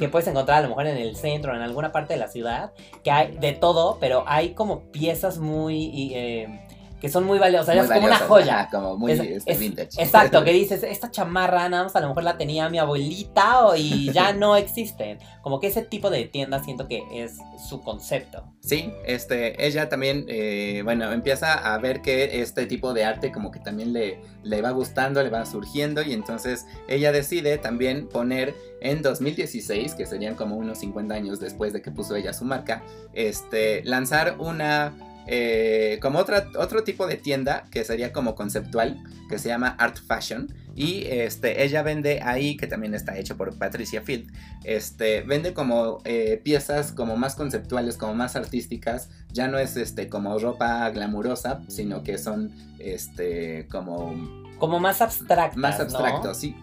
que 0.00 0.08
puedes 0.08 0.26
encontrar 0.26 0.58
a 0.58 0.60
lo 0.62 0.68
mejor 0.68 0.88
en 0.88 0.96
el 0.96 1.14
centro, 1.14 1.54
en 1.54 1.62
alguna 1.62 1.92
parte 1.92 2.14
de 2.14 2.18
la 2.18 2.26
ciudad, 2.26 2.72
que 3.04 3.12
hay 3.12 3.36
de 3.36 3.52
todo, 3.52 3.98
pero 4.00 4.24
hay 4.26 4.50
como 4.50 4.90
piezas 4.90 5.38
muy... 5.38 6.12
Eh, 6.14 6.65
que 7.06 7.12
son 7.12 7.24
muy 7.24 7.38
valiosas, 7.38 7.76
es 7.76 7.88
como 7.88 8.04
una 8.04 8.18
joya. 8.18 8.68
como 8.68 8.96
muy 8.96 9.12
este, 9.12 9.56
vintage. 9.56 10.02
Exacto, 10.02 10.42
que 10.42 10.52
dices, 10.52 10.82
esta 10.82 11.08
chamarra 11.08 11.68
nada 11.68 11.84
más 11.84 11.94
a 11.94 12.00
lo 12.00 12.08
mejor 12.08 12.24
la 12.24 12.36
tenía 12.36 12.68
mi 12.68 12.80
abuelita 12.80 13.60
y 13.76 14.10
ya 14.10 14.32
no 14.34 14.56
existen. 14.56 15.20
Como 15.40 15.60
que 15.60 15.68
ese 15.68 15.82
tipo 15.82 16.10
de 16.10 16.24
tienda 16.24 16.64
siento 16.64 16.88
que 16.88 17.04
es 17.12 17.38
su 17.68 17.80
concepto. 17.80 18.42
Sí, 18.58 18.92
este, 19.04 19.64
ella 19.64 19.88
también, 19.88 20.24
eh, 20.26 20.80
bueno, 20.82 21.12
empieza 21.12 21.52
a 21.52 21.78
ver 21.78 22.02
que 22.02 22.42
este 22.42 22.66
tipo 22.66 22.92
de 22.92 23.04
arte 23.04 23.30
como 23.30 23.52
que 23.52 23.60
también 23.60 23.92
le, 23.92 24.18
le 24.42 24.60
va 24.60 24.72
gustando, 24.72 25.22
le 25.22 25.30
va 25.30 25.46
surgiendo 25.46 26.02
y 26.02 26.12
entonces 26.12 26.66
ella 26.88 27.12
decide 27.12 27.56
también 27.58 28.08
poner 28.08 28.52
en 28.80 29.00
2016, 29.00 29.94
que 29.94 30.06
serían 30.06 30.34
como 30.34 30.56
unos 30.56 30.78
50 30.78 31.14
años 31.14 31.38
después 31.38 31.72
de 31.72 31.82
que 31.82 31.92
puso 31.92 32.16
ella 32.16 32.32
su 32.32 32.44
marca, 32.44 32.82
este, 33.12 33.84
lanzar 33.84 34.40
una 34.40 34.92
eh, 35.26 35.98
como 36.00 36.18
otra, 36.18 36.48
otro 36.58 36.84
tipo 36.84 37.06
de 37.06 37.16
tienda 37.16 37.64
que 37.70 37.84
sería 37.84 38.12
como 38.12 38.34
conceptual, 38.34 39.02
que 39.28 39.38
se 39.38 39.48
llama 39.48 39.76
Art 39.78 39.98
Fashion. 40.06 40.52
Y 40.74 41.06
este, 41.06 41.64
ella 41.64 41.82
vende 41.82 42.20
ahí, 42.22 42.56
que 42.56 42.66
también 42.66 42.94
está 42.94 43.16
hecho 43.16 43.36
por 43.38 43.56
Patricia 43.58 44.02
Field, 44.02 44.30
este, 44.62 45.22
vende 45.22 45.54
como 45.54 46.00
eh, 46.04 46.40
piezas 46.44 46.92
como 46.92 47.16
más 47.16 47.34
conceptuales, 47.34 47.96
como 47.96 48.14
más 48.14 48.36
artísticas. 48.36 49.08
Ya 49.32 49.48
no 49.48 49.58
es 49.58 49.76
este, 49.76 50.08
como 50.08 50.38
ropa 50.38 50.88
glamurosa, 50.90 51.62
sino 51.68 52.02
que 52.02 52.18
son 52.18 52.52
este, 52.78 53.66
como... 53.68 54.14
Como 54.58 54.78
más 54.78 55.00
abstracto. 55.00 55.58
Más 55.58 55.80
abstracto, 55.80 56.34
sí. 56.34 56.54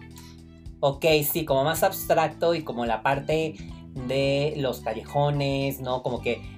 Ok, 0.78 1.06
sí, 1.28 1.44
como 1.44 1.64
más 1.64 1.82
abstracto 1.82 2.54
y 2.54 2.62
como 2.62 2.86
la 2.86 3.02
parte 3.02 3.54
de 4.06 4.54
los 4.58 4.80
callejones, 4.80 5.80
¿no? 5.80 6.02
Como 6.02 6.20
que 6.20 6.53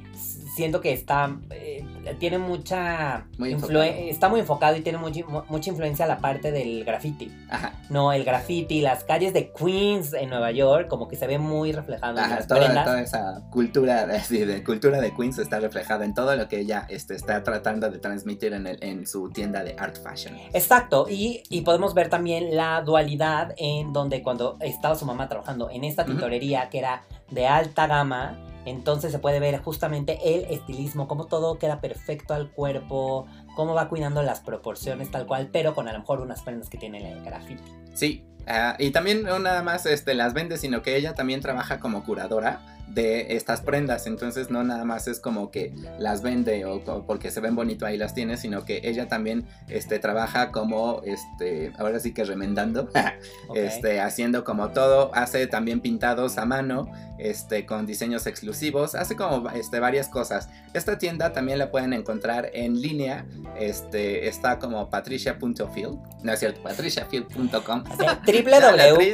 siento 0.56 0.80
que 0.80 0.92
está 0.94 1.36
eh, 1.50 1.84
tiene 2.18 2.38
mucha 2.38 3.26
está 3.38 4.30
muy 4.30 4.40
enfocado 4.40 4.74
y 4.76 4.80
tiene 4.80 4.96
mucha, 4.96 5.20
mucha 5.48 5.70
influencia 5.70 6.06
la 6.06 6.18
parte 6.18 6.50
del 6.50 6.82
graffiti. 6.84 7.30
Ajá. 7.50 7.74
no 7.90 8.12
el 8.12 8.24
graffiti 8.24 8.80
las 8.80 9.04
calles 9.04 9.34
de 9.34 9.52
Queens 9.52 10.14
en 10.14 10.30
Nueva 10.30 10.50
York 10.52 10.88
como 10.88 11.08
que 11.08 11.16
se 11.16 11.26
ve 11.26 11.38
muy 11.38 11.72
reflejado 11.72 12.18
en 12.18 12.30
las 12.30 12.46
toda, 12.46 12.84
toda 12.84 13.02
esa 13.02 13.42
cultura 13.50 14.06
de, 14.06 14.64
cultura 14.64 15.00
de 15.00 15.14
Queens 15.14 15.38
está 15.38 15.60
reflejada 15.60 16.06
en 16.06 16.14
todo 16.14 16.34
lo 16.34 16.48
que 16.48 16.60
ella 16.60 16.86
este, 16.88 17.14
está 17.14 17.42
tratando 17.42 17.90
de 17.90 17.98
transmitir 17.98 18.54
en, 18.54 18.66
el, 18.66 18.82
en 18.82 19.06
su 19.06 19.28
tienda 19.30 19.62
de 19.62 19.76
art 19.78 19.96
fashion. 20.02 20.36
Exacto 20.54 21.06
y, 21.10 21.42
y, 21.50 21.60
podemos 21.60 21.92
ver 21.92 22.08
también 22.08 22.56
la 22.56 22.80
dualidad 22.80 23.52
en 23.58 23.92
donde 23.92 24.22
cuando 24.22 24.56
estaba 24.60 24.94
su 24.94 25.04
mamá 25.04 25.28
trabajando 25.28 25.68
en 25.68 25.84
esta 25.84 26.06
tintorería 26.06 26.70
que 26.70 26.78
era 26.78 27.02
de 27.30 27.46
alta 27.46 27.86
gama 27.86 28.38
entonces 28.66 29.12
se 29.12 29.18
puede 29.18 29.40
ver 29.40 29.62
justamente 29.62 30.18
el 30.24 30.44
estilismo, 30.52 31.08
cómo 31.08 31.26
todo 31.26 31.58
queda 31.58 31.80
perfecto 31.80 32.34
al 32.34 32.50
cuerpo, 32.50 33.26
cómo 33.56 33.74
va 33.74 33.88
cuidando 33.88 34.22
las 34.22 34.40
proporciones 34.40 35.10
tal 35.10 35.26
cual, 35.26 35.48
pero 35.50 35.74
con 35.74 35.88
a 35.88 35.92
lo 35.92 35.98
mejor 35.98 36.20
unas 36.20 36.42
prendas 36.42 36.68
que 36.68 36.78
tiene 36.78 37.12
el 37.12 37.24
graffiti. 37.24 37.62
Sí, 37.94 38.24
ah, 38.46 38.76
y 38.78 38.90
también 38.90 39.24
no 39.24 39.40
nada 39.40 39.62
más 39.64 39.86
este, 39.86 40.14
las 40.14 40.34
vende, 40.34 40.58
sino 40.58 40.82
que 40.82 40.96
ella 40.96 41.14
también 41.14 41.40
trabaja 41.40 41.80
como 41.80 42.04
curadora 42.04 42.60
de 42.88 43.36
estas 43.36 43.60
prendas. 43.60 44.06
Entonces 44.06 44.50
no 44.50 44.64
nada 44.64 44.84
más 44.84 45.08
es 45.08 45.20
como 45.20 45.50
que 45.50 45.74
las 45.98 46.22
vende 46.22 46.64
o, 46.64 46.82
porque 47.06 47.30
se 47.30 47.40
ven 47.40 47.54
bonito 47.54 47.86
ahí 47.86 47.96
las 47.96 48.14
tiene, 48.14 48.36
sino 48.36 48.64
que 48.64 48.80
ella 48.84 49.08
también 49.08 49.46
este, 49.68 49.98
trabaja 49.98 50.52
como, 50.52 51.02
este, 51.04 51.72
ahora 51.78 52.00
sí 52.00 52.12
que 52.12 52.24
remendando, 52.24 52.88
este, 53.54 54.00
haciendo 54.00 54.44
como 54.44 54.70
todo, 54.70 55.10
hace 55.14 55.46
también 55.46 55.80
pintados 55.80 56.38
a 56.38 56.46
mano, 56.46 56.90
este, 57.18 57.66
con 57.66 57.86
diseños 57.86 58.26
exclusivos, 58.26 58.94
hace 58.94 59.16
como 59.16 59.48
este, 59.50 59.80
varias 59.80 60.08
cosas. 60.08 60.48
Esta 60.74 60.98
tienda 60.98 61.32
también 61.32 61.58
la 61.58 61.70
pueden 61.70 61.92
encontrar 61.92 62.50
en 62.52 62.80
línea, 62.80 63.26
este, 63.58 64.28
está 64.28 64.58
como 64.58 64.90
patricia.field, 64.90 65.98
no 66.22 66.32
es 66.32 66.38
cierto, 66.38 66.62
patriciafield.com. 66.62 67.84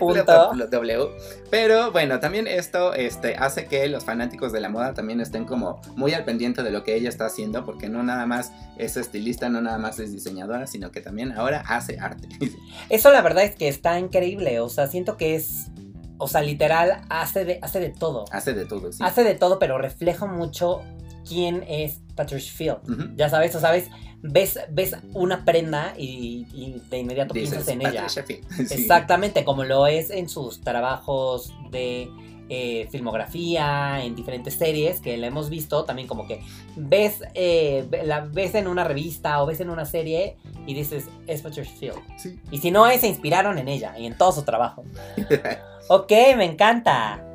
www. 0.01 1.09
Pero 1.51 1.93
bueno, 1.93 2.21
también 2.21 2.47
esto 2.47 2.95
este, 2.95 3.37
hace 3.37 3.67
que 3.67 3.87
los 3.89 4.05
fanáticos 4.05 4.53
de 4.53 4.61
la 4.61 4.69
moda 4.69 4.95
también 4.95 5.21
estén 5.21 5.45
como 5.45 5.81
muy 5.97 6.15
al 6.15 6.25
pendiente 6.25 6.63
de 6.63 6.71
lo 6.71 6.85
que 6.85 6.95
ella 6.95 7.09
está 7.09 7.27
haciendo, 7.27 7.65
porque 7.65 7.89
no 7.89 8.03
nada 8.03 8.27
más 8.27 8.53
es 8.79 8.97
estilista, 8.97 9.49
no 9.49 9.61
nada 9.61 9.79
más 9.79 9.99
es 9.99 10.13
diseñadora, 10.13 10.67
sino 10.67 10.91
que 10.91 11.01
también 11.01 11.33
ahora 11.33 11.63
hace 11.67 11.99
arte. 12.01 12.29
Eso 12.89 13.11
la 13.11 13.23
verdad 13.23 13.45
es 13.45 13.55
que 13.55 13.69
está 13.69 13.99
increíble, 13.99 14.61
o 14.61 14.69
sea, 14.69 14.87
siento 14.87 15.17
que 15.17 15.37
es 15.37 15.71
o 16.19 16.29
sea, 16.29 16.41
literal, 16.41 17.03
hace 17.09 17.45
de, 17.45 17.59
hace 17.63 17.81
de 17.81 17.91
todo. 17.91 18.27
Hace 18.31 18.55
de 18.55 18.65
todo, 18.65 18.93
sí. 18.93 19.03
Hace 19.03 19.25
de 19.25 19.35
todo, 19.35 19.59
pero 19.59 19.77
refleja 19.79 20.25
mucho 20.25 20.81
quién 21.29 21.65
es 21.67 22.01
Patricia 22.15 22.53
Field. 22.53 23.17
Ya 23.17 23.29
sabes, 23.29 23.55
o 23.57 23.61
sabes, 23.61 23.89
ves, 24.23 24.59
ves 24.71 24.97
una 25.13 25.45
prenda 25.45 25.95
y, 25.97 26.81
de 26.89 26.99
inmediato 26.99 27.35
piensas 27.35 27.69
en 27.69 27.83
ella. 27.83 28.07
Exactamente, 28.59 29.45
como 29.45 29.65
lo 29.65 29.87
es 29.87 30.11
en 30.11 30.29
sus 30.29 30.61
trabajos 30.61 31.53
de 31.71 32.09
eh, 32.49 32.87
filmografía, 32.91 34.05
en 34.05 34.15
diferentes 34.15 34.55
series 34.55 35.01
que 35.01 35.17
la 35.17 35.27
hemos 35.27 35.49
visto, 35.49 35.85
también 35.85 36.07
como 36.07 36.27
que 36.27 36.43
ves, 36.77 37.23
eh, 37.35 37.87
la 38.05 38.21
ves 38.21 38.55
en 38.55 38.69
una 38.69 38.85
revista 38.85 39.43
o 39.43 39.47
ves 39.47 39.61
en 39.61 39.71
una 39.71 39.87
serie 39.87 40.37
y 40.67 40.75
dices, 40.75 41.09
es 41.27 41.43
Patricia 41.43 41.75
Field. 41.79 42.41
Y 42.51 42.59
si 42.59 42.71
no, 42.71 42.87
se 42.91 43.09
inspiraron 43.09 43.59
en 43.59 43.69
ella 43.69 43.99
y 43.99 44.07
en 44.07 44.17
todo 44.17 44.33
su 44.33 44.43
trabajo. 44.43 44.85
ok, 45.89 46.13
me 46.37 46.45
encanta. 46.45 47.27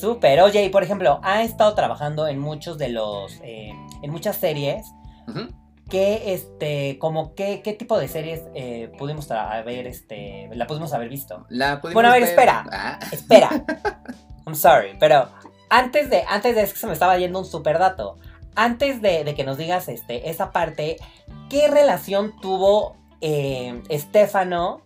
Súper. 0.00 0.40
Oye, 0.40 0.64
y 0.64 0.70
por 0.70 0.82
ejemplo, 0.82 1.20
ha 1.22 1.42
estado 1.42 1.74
trabajando 1.74 2.26
en 2.26 2.38
muchos 2.38 2.78
de 2.78 2.88
los. 2.88 3.38
Eh, 3.42 3.70
en 4.02 4.10
muchas 4.10 4.36
series. 4.36 4.86
¿Qué, 5.88 6.32
este, 6.32 6.98
como 6.98 7.34
qué, 7.34 7.60
qué 7.62 7.74
tipo 7.74 7.98
de 7.98 8.08
series 8.08 8.42
pudimos 8.98 9.30
haber, 9.30 9.86
este, 9.86 10.48
la 10.54 10.66
pudimos 10.66 10.92
haber 10.92 11.08
visto? 11.08 11.44
La 11.50 11.76
bueno, 11.76 12.08
a 12.08 12.12
ver, 12.12 12.22
espera, 12.22 12.64
ah. 12.72 12.98
espera. 13.12 13.50
I'm 14.46 14.54
sorry, 14.54 14.96
pero 14.98 15.28
antes 15.70 16.10
de, 16.10 16.24
antes 16.28 16.54
de 16.54 16.62
eso 16.62 16.76
se 16.76 16.86
me 16.86 16.92
estaba 16.92 17.18
yendo 17.18 17.38
un 17.38 17.44
super 17.44 17.78
dato. 17.78 18.16
Antes 18.56 19.02
de, 19.02 19.34
que 19.34 19.44
nos 19.44 19.58
digas 19.58 19.88
este, 19.88 20.30
esa 20.30 20.52
parte, 20.52 20.96
¿qué 21.50 21.68
relación 21.68 22.38
tuvo 22.40 22.96
eh, 23.20 23.82
Stefano 23.90 24.82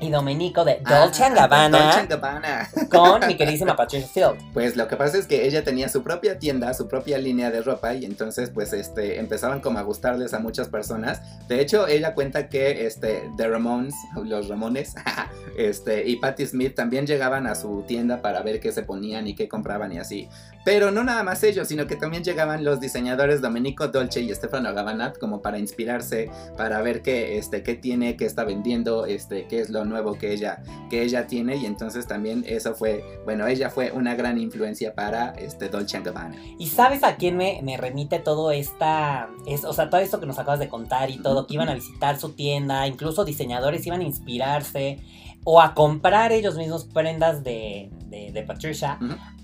y 0.00 0.10
Domenico 0.10 0.64
de 0.64 0.80
ah, 0.84 1.00
Dolce 1.00 1.28
Gabbana, 1.30 2.68
con 2.90 3.26
mi 3.26 3.36
queridísima 3.36 3.76
Patricia 3.76 4.08
Field. 4.08 4.52
Pues 4.52 4.76
lo 4.76 4.88
que 4.88 4.96
pasa 4.96 5.18
es 5.18 5.26
que 5.26 5.46
ella 5.46 5.62
tenía 5.62 5.88
su 5.88 6.02
propia 6.02 6.38
tienda, 6.38 6.72
su 6.74 6.88
propia 6.88 7.18
línea 7.18 7.50
de 7.50 7.62
ropa 7.62 7.94
y 7.94 8.04
entonces 8.04 8.50
pues 8.50 8.72
este 8.72 9.18
empezaban 9.18 9.60
como 9.60 9.78
a 9.78 9.82
gustarles 9.82 10.32
a 10.34 10.38
muchas 10.38 10.68
personas. 10.68 11.20
De 11.48 11.60
hecho, 11.60 11.86
ella 11.86 12.14
cuenta 12.14 12.48
que 12.48 12.86
este 12.86 13.30
The 13.36 13.48
Ramones, 13.48 13.94
los 14.24 14.48
Ramones, 14.48 14.94
este 15.58 16.08
y 16.08 16.16
Patti 16.16 16.46
Smith 16.46 16.74
también 16.74 17.06
llegaban 17.06 17.46
a 17.46 17.54
su 17.54 17.84
tienda 17.86 18.22
para 18.22 18.42
ver 18.42 18.60
qué 18.60 18.72
se 18.72 18.82
ponían 18.82 19.26
y 19.26 19.34
qué 19.34 19.48
compraban 19.48 19.92
y 19.92 19.98
así. 19.98 20.28
Pero 20.64 20.90
no 20.90 21.04
nada 21.04 21.22
más 21.22 21.42
ellos, 21.42 21.68
sino 21.68 21.86
que 21.86 21.96
también 21.96 22.22
llegaban 22.22 22.64
los 22.64 22.80
diseñadores 22.80 23.40
Domenico 23.40 23.88
Dolce 23.88 24.20
y 24.20 24.34
Stefano 24.34 24.74
Gabbana 24.74 25.12
como 25.18 25.40
para 25.40 25.58
inspirarse, 25.58 26.30
para 26.56 26.82
ver 26.82 27.02
qué 27.02 27.38
este 27.38 27.62
qué 27.62 27.74
tiene, 27.74 28.16
qué 28.16 28.26
está 28.26 28.44
vendiendo, 28.44 29.06
este 29.06 29.46
qué 29.46 29.60
es 29.60 29.70
lo 29.70 29.84
nuevo 29.84 30.18
que 30.18 30.32
ella, 30.32 30.62
que 30.90 31.02
ella 31.02 31.26
tiene. 31.26 31.56
Y 31.56 31.66
entonces 31.66 32.06
también 32.06 32.44
eso 32.46 32.74
fue, 32.74 33.04
bueno, 33.24 33.46
ella 33.46 33.70
fue 33.70 33.90
una 33.92 34.14
gran 34.14 34.38
influencia 34.38 34.94
para 34.94 35.30
este 35.30 35.68
Dolce 35.68 36.00
Gabbana. 36.00 36.36
¿Y 36.58 36.68
sabes 36.68 37.02
a 37.04 37.16
quién 37.16 37.36
me, 37.36 37.60
me 37.62 37.76
remite 37.76 38.18
todo 38.18 38.50
esta, 38.50 39.28
es, 39.46 39.64
o 39.64 39.72
sea, 39.72 39.88
todo 39.88 40.00
esto 40.00 40.20
que 40.20 40.26
nos 40.26 40.38
acabas 40.38 40.60
de 40.60 40.68
contar 40.68 41.10
y 41.10 41.18
todo, 41.18 41.46
que 41.46 41.54
iban 41.54 41.68
a 41.68 41.74
visitar 41.74 42.18
su 42.18 42.32
tienda, 42.32 42.86
incluso 42.86 43.24
diseñadores 43.24 43.86
iban 43.86 44.00
a 44.00 44.04
inspirarse 44.04 44.98
o 45.44 45.60
a 45.60 45.74
comprar 45.74 46.32
ellos 46.32 46.56
mismos 46.56 46.84
prendas 46.84 47.42
de, 47.42 47.90
de, 48.10 48.42
Patricia 48.42 48.98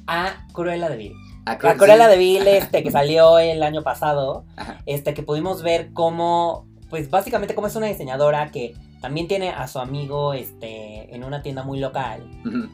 a 0.06 0.46
Cruella 0.52 0.88
de 0.88 0.96
Vil. 0.96 1.14
A, 1.44 1.58
Cruella 1.58 2.08
de 2.08 2.16
Vil, 2.16 2.46
este, 2.48 2.82
que 2.82 2.90
salió 2.90 3.38
el 3.38 3.62
año 3.62 3.82
pasado, 3.82 4.44
este, 4.86 5.14
que 5.14 5.22
pudimos 5.22 5.62
ver 5.62 5.92
cómo, 5.92 6.66
pues 6.90 7.10
básicamente 7.10 7.54
cómo 7.54 7.66
es 7.66 7.76
una 7.76 7.86
diseñadora 7.86 8.50
que 8.50 8.74
también 9.00 9.28
tiene 9.28 9.50
a 9.50 9.68
su 9.68 9.78
amigo 9.78 10.32
este 10.32 11.14
en 11.14 11.22
una 11.22 11.42
tienda 11.42 11.62
muy 11.62 11.78
local, 11.78 12.28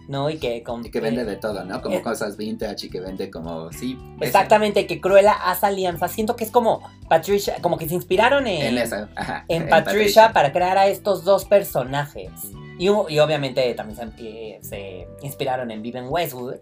¿no? 0.09 0.31
Y 0.31 0.39
que, 0.39 0.65
y 0.85 0.91
que 0.91 1.01
vende 1.01 1.25
de 1.25 1.37
todo, 1.37 1.65
¿no? 1.65 1.83
Como 1.83 2.01
cosas 2.03 2.37
vintage 2.37 2.87
y 2.87 2.91
que 2.91 3.01
vende 3.01 3.31
como, 3.31 3.71
sí. 3.73 3.99
Exactamente, 4.21 4.87
que 4.87 5.01
Cruella 5.01 5.33
hace 5.33 5.67
alianza. 5.67 6.09
Siento 6.09 6.37
que 6.37 6.45
es 6.45 6.51
como 6.51 6.81
Patricia, 7.09 7.57
como 7.61 7.77
que 7.77 7.89
se 7.89 7.95
inspiraron 7.95 8.47
en, 8.47 8.79
en, 8.79 9.09
en, 9.49 9.69
Patricia, 9.69 10.33
para 10.33 10.53
crear 10.53 10.79
a 10.79 10.87
estos 10.87 11.25
dos 11.25 11.45
personajes. 11.45 12.31
Y, 12.79 12.88
obviamente 12.88 13.75
también 13.75 14.12
se, 14.17 14.59
se, 14.62 15.07
inspiraron 15.23 15.71
en 15.71 15.83
Vivian 15.83 16.07
Westwood. 16.09 16.57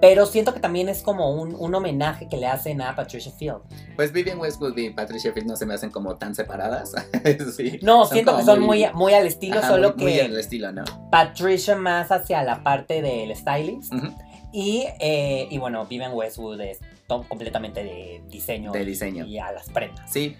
Pero 0.00 0.26
siento 0.26 0.54
que 0.54 0.60
también 0.60 0.88
es 0.88 1.02
como 1.02 1.30
un, 1.30 1.54
un, 1.58 1.74
homenaje 1.74 2.28
que 2.28 2.36
le 2.36 2.46
hacen 2.46 2.80
a 2.80 2.94
Patricia 2.94 3.32
Field. 3.32 3.62
Pues 3.96 4.12
Vivian 4.12 4.38
Westwood 4.38 4.76
y 4.76 4.90
Patricia 4.90 5.32
Field 5.32 5.46
no 5.46 5.56
se 5.56 5.66
me 5.66 5.74
hacen 5.74 5.90
como 5.90 6.16
tan 6.16 6.34
separadas. 6.34 6.92
no, 7.82 8.06
siento 8.06 8.36
que 8.36 8.42
son 8.44 8.60
muy, 8.60 8.86
muy 8.94 9.14
al 9.14 9.26
estilo, 9.26 9.60
solo 9.62 9.96
que. 9.96 10.04
Muy 10.04 10.20
al 10.20 10.38
estilo, 10.38 10.72
¿no? 10.72 10.84
Patricia 11.10 11.76
más 11.76 12.12
hacia 12.12 12.42
la 12.42 12.62
parte 12.62 13.02
del 13.02 13.34
stylist. 13.34 13.92
y, 14.52 14.86
eh, 15.00 15.48
y 15.50 15.58
bueno, 15.58 15.86
Vivian 15.86 16.12
Westwood 16.12 16.60
es 16.60 16.80
completamente 17.06 17.84
de 17.84 18.22
diseño. 18.28 18.72
De 18.72 18.84
diseño. 18.84 19.24
Y 19.26 19.38
a 19.38 19.52
las 19.52 19.68
prendas. 19.70 20.10
Sí, 20.10 20.36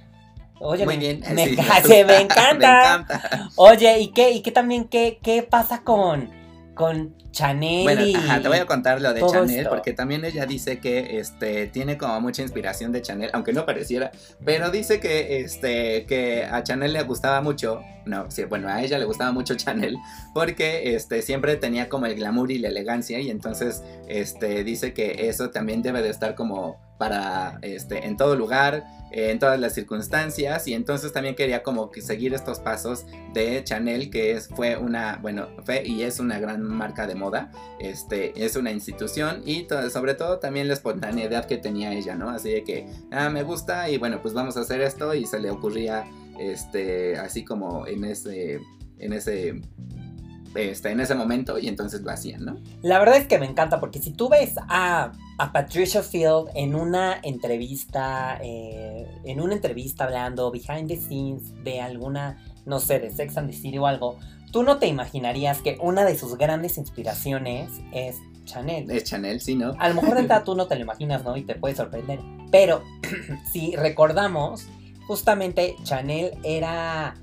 Oye, 0.60 0.84
Muy 0.84 0.96
me, 0.96 1.00
bien. 1.00 1.20
Me, 1.34 1.46
me, 2.04 2.20
encanta. 2.20 3.50
Oye, 3.56 4.00
¿y 4.00 4.08
qué, 4.12 4.30
y 4.30 4.42
qué 4.42 4.52
también, 4.52 4.84
qué, 4.88 5.18
qué 5.22 5.42
pasa 5.42 5.82
con, 5.82 6.30
con 6.74 7.14
Chanel? 7.32 7.82
Bueno, 7.82 8.18
ajá, 8.18 8.40
te 8.40 8.48
voy 8.48 8.58
a 8.58 8.66
contar 8.66 9.00
lo 9.00 9.12
de 9.12 9.20
Chanel, 9.26 9.68
porque 9.68 9.92
también 9.92 10.24
ella 10.24 10.46
dice 10.46 10.78
que 10.78 11.18
este, 11.18 11.66
tiene 11.66 11.98
como 11.98 12.20
mucha 12.20 12.42
inspiración 12.42 12.92
de 12.92 13.02
Chanel, 13.02 13.30
aunque 13.32 13.52
no 13.52 13.66
pareciera, 13.66 14.12
pero 14.44 14.70
dice 14.70 15.00
que, 15.00 15.40
este, 15.40 16.06
que 16.06 16.44
a 16.44 16.62
Chanel 16.62 16.92
le 16.92 17.02
gustaba 17.02 17.40
mucho, 17.40 17.82
no, 18.06 18.30
sí, 18.30 18.44
bueno, 18.44 18.68
a 18.68 18.82
ella 18.82 18.98
le 18.98 19.04
gustaba 19.04 19.32
mucho 19.32 19.54
Chanel, 19.56 19.96
porque 20.32 20.94
este, 20.94 21.20
siempre 21.22 21.56
tenía 21.56 21.88
como 21.88 22.06
el 22.06 22.14
glamour 22.14 22.52
y 22.52 22.58
la 22.58 22.68
elegancia, 22.68 23.18
y 23.18 23.30
entonces 23.30 23.82
este, 24.08 24.62
dice 24.62 24.94
que 24.94 25.28
eso 25.28 25.50
también 25.50 25.82
debe 25.82 26.00
de 26.00 26.10
estar 26.10 26.36
como 26.36 26.78
para, 26.98 27.58
este, 27.62 28.06
en 28.06 28.16
todo 28.16 28.36
lugar, 28.36 28.84
en 29.10 29.38
todas 29.38 29.60
las 29.60 29.74
circunstancias 29.74 30.66
y 30.66 30.74
entonces 30.74 31.12
también 31.12 31.36
quería 31.36 31.62
como 31.62 31.90
que 31.90 32.02
seguir 32.02 32.34
estos 32.34 32.58
pasos 32.58 33.06
de 33.32 33.62
Chanel 33.62 34.10
que 34.10 34.32
es, 34.32 34.48
fue 34.48 34.76
una, 34.76 35.18
bueno, 35.22 35.48
fue 35.64 35.86
y 35.86 36.02
es 36.02 36.18
una 36.18 36.40
gran 36.40 36.62
marca 36.62 37.06
de 37.06 37.14
moda, 37.14 37.52
este, 37.78 38.32
es 38.44 38.56
una 38.56 38.72
institución 38.72 39.42
y 39.46 39.66
sobre 39.90 40.14
todo 40.14 40.40
también 40.40 40.66
la 40.66 40.74
espontaneidad 40.74 41.46
que 41.46 41.58
tenía 41.58 41.92
ella, 41.92 42.16
¿no? 42.16 42.30
Así 42.30 42.50
de 42.50 42.64
que, 42.64 42.86
ah, 43.12 43.30
me 43.30 43.44
gusta 43.44 43.88
y 43.88 43.98
bueno, 43.98 44.20
pues 44.20 44.34
vamos 44.34 44.56
a 44.56 44.60
hacer 44.60 44.80
esto 44.80 45.14
y 45.14 45.26
se 45.26 45.38
le 45.38 45.50
ocurría, 45.50 46.04
este, 46.38 47.16
así 47.16 47.44
como 47.44 47.86
en 47.86 48.04
ese, 48.04 48.60
en 48.98 49.12
ese 49.12 49.60
este, 50.54 50.90
en 50.90 51.00
ese 51.00 51.14
momento 51.14 51.58
y 51.58 51.68
entonces 51.68 52.02
lo 52.02 52.10
hacían, 52.10 52.44
¿no? 52.44 52.56
La 52.82 52.98
verdad 53.00 53.16
es 53.16 53.26
que 53.26 53.38
me 53.38 53.46
encanta 53.46 53.80
porque 53.80 53.98
si 53.98 54.12
tú 54.12 54.28
ves 54.28 54.54
a, 54.68 55.10
Patricia 55.36 56.02
Field 56.02 56.48
en 56.54 56.74
una 56.74 57.18
entrevista, 57.22 58.38
eh, 58.42 59.06
en 59.24 59.40
una 59.40 59.54
entrevista 59.54 60.04
hablando 60.04 60.50
behind 60.50 60.88
the 60.88 60.96
scenes 60.96 61.52
de 61.64 61.80
alguna, 61.80 62.38
no 62.66 62.78
sé, 62.80 63.00
de 63.00 63.10
Sex 63.10 63.36
and 63.36 63.50
the 63.50 63.56
City 63.56 63.78
o 63.78 63.86
algo, 63.86 64.18
tú 64.52 64.62
no 64.62 64.78
te 64.78 64.86
imaginarías 64.86 65.60
que 65.60 65.76
una 65.80 66.04
de 66.04 66.16
sus 66.16 66.38
grandes 66.38 66.78
inspiraciones 66.78 67.70
es 67.92 68.18
Chanel. 68.44 68.90
Es 68.90 69.04
Chanel, 69.04 69.40
sí, 69.40 69.54
¿no? 69.56 69.74
A 69.78 69.88
lo 69.88 70.00
mejor 70.00 70.22
de 70.22 70.40
tú 70.44 70.54
no 70.54 70.66
te 70.66 70.76
lo 70.76 70.82
imaginas, 70.82 71.24
¿no? 71.24 71.36
Y 71.36 71.42
te 71.42 71.56
puede 71.56 71.74
sorprender. 71.74 72.20
Pero 72.50 72.82
si 73.52 73.74
recordamos, 73.74 74.68
justamente 75.06 75.76
Chanel 75.82 76.38
era 76.44 77.14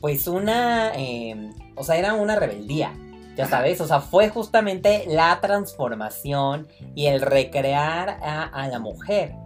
pues 0.00 0.28
una, 0.28 0.94
em, 0.94 1.52
o 1.74 1.84
sea, 1.84 1.96
era 1.96 2.14
una 2.14 2.36
rebeldía, 2.36 2.94
ya 3.38 3.46
sabes, 3.46 3.80
o 3.80 3.86
sea, 3.86 4.00
fue 4.00 4.30
justamente 4.30 5.04
la 5.06 5.40
transformación 5.40 6.66
y 6.96 7.06
el 7.06 7.20
recrear 7.20 8.18
a, 8.20 8.42
a 8.42 8.66
la 8.66 8.80
mujer. 8.80 9.36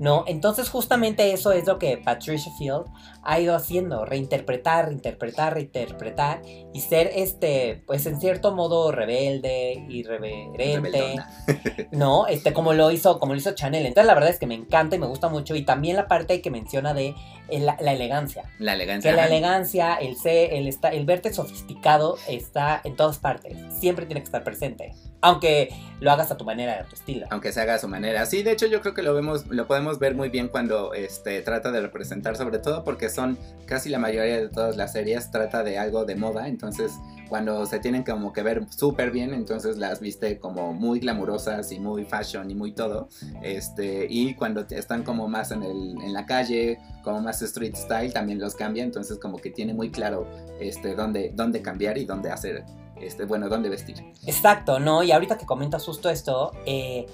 ¿no? 0.00 0.24
Entonces 0.26 0.68
justamente 0.70 1.32
eso 1.32 1.52
es 1.52 1.66
lo 1.66 1.78
que 1.78 1.98
Patricia 1.98 2.50
Field 2.58 2.86
ha 3.22 3.40
ido 3.40 3.54
haciendo, 3.54 4.04
reinterpretar, 4.04 4.86
reinterpretar, 4.86 5.54
reinterpretar 5.54 6.42
y 6.72 6.80
ser 6.80 7.10
este, 7.14 7.82
pues 7.86 8.06
en 8.06 8.20
cierto 8.20 8.54
modo 8.54 8.92
rebelde, 8.92 9.84
irreverente, 9.88 11.16
¿no? 11.92 12.26
Este, 12.26 12.52
como 12.52 12.72
lo 12.72 12.90
hizo, 12.90 13.18
como 13.18 13.34
lo 13.34 13.38
hizo 13.38 13.52
Chanel. 13.52 13.86
Entonces 13.86 14.06
la 14.06 14.14
verdad 14.14 14.30
es 14.30 14.38
que 14.38 14.46
me 14.46 14.54
encanta 14.54 14.96
y 14.96 14.98
me 14.98 15.06
gusta 15.06 15.28
mucho 15.28 15.54
y 15.54 15.62
también 15.62 15.96
la 15.96 16.08
parte 16.08 16.40
que 16.40 16.50
menciona 16.50 16.94
de 16.94 17.14
la, 17.50 17.74
elegancia. 17.74 18.44
La 18.58 18.74
elegancia. 18.74 19.10
Que 19.10 19.16
la 19.16 19.26
elegancia, 19.26 19.94
el 19.96 20.16
ser, 20.16 20.52
el, 20.52 20.68
está, 20.68 20.88
el 20.90 21.06
verte 21.06 21.32
sofisticado 21.32 22.18
está 22.28 22.80
en 22.84 22.96
todas 22.96 23.18
partes, 23.18 23.56
siempre 23.78 24.06
tiene 24.06 24.20
que 24.20 24.26
estar 24.26 24.44
presente. 24.44 24.94
Aunque 25.20 25.74
lo 26.00 26.12
hagas 26.12 26.30
a 26.30 26.36
tu 26.36 26.44
manera, 26.44 26.80
a 26.80 26.84
tu 26.84 26.94
estilo. 26.94 27.26
Aunque 27.30 27.50
se 27.50 27.60
haga 27.60 27.74
a 27.74 27.78
su 27.78 27.88
manera. 27.88 28.24
Sí, 28.26 28.44
de 28.44 28.52
hecho 28.52 28.66
yo 28.66 28.80
creo 28.80 28.94
que 28.94 29.02
lo 29.02 29.14
vemos, 29.14 29.46
lo 29.48 29.66
podemos 29.66 29.98
ver 29.98 30.14
muy 30.14 30.28
bien 30.28 30.46
cuando 30.46 30.94
este, 30.94 31.42
trata 31.42 31.72
de 31.72 31.80
representar, 31.80 32.36
sobre 32.36 32.58
todo 32.58 32.84
porque 32.84 33.07
son 33.08 33.38
casi 33.66 33.88
la 33.88 33.98
mayoría 33.98 34.40
de 34.40 34.48
todas 34.48 34.76
las 34.76 34.92
series 34.92 35.30
trata 35.30 35.62
de 35.62 35.78
algo 35.78 36.04
de 36.04 36.16
moda, 36.16 36.48
entonces 36.48 36.92
cuando 37.28 37.66
se 37.66 37.78
tienen 37.78 38.04
como 38.04 38.32
que 38.32 38.42
ver 38.42 38.66
súper 38.70 39.10
bien, 39.10 39.34
entonces 39.34 39.76
las 39.76 40.00
viste 40.00 40.38
como 40.38 40.72
muy 40.72 40.98
glamurosas 40.98 41.70
y 41.72 41.78
muy 41.78 42.04
fashion 42.04 42.50
y 42.50 42.54
muy 42.54 42.72
todo, 42.72 43.08
este, 43.42 44.06
y 44.08 44.34
cuando 44.34 44.66
están 44.70 45.02
como 45.02 45.28
más 45.28 45.50
en, 45.50 45.62
el, 45.62 45.96
en 46.02 46.12
la 46.12 46.24
calle, 46.24 46.78
como 47.04 47.20
más 47.20 47.42
street 47.42 47.74
style, 47.76 48.12
también 48.12 48.40
los 48.40 48.54
cambia, 48.54 48.82
entonces 48.82 49.18
como 49.18 49.38
que 49.38 49.50
tiene 49.50 49.74
muy 49.74 49.90
claro 49.90 50.26
este, 50.58 50.94
dónde, 50.94 51.32
dónde 51.34 51.60
cambiar 51.60 51.98
y 51.98 52.06
dónde 52.06 52.30
hacer 52.30 52.64
este, 53.00 53.24
bueno, 53.24 53.48
dónde 53.48 53.68
vestir. 53.68 53.96
Exacto, 54.26 54.80
¿no? 54.80 55.02
Y 55.02 55.12
ahorita 55.12 55.38
que 55.38 55.46
comentas 55.46 55.84
justo 55.84 56.10
esto, 56.10 56.52
eh, 56.66 57.06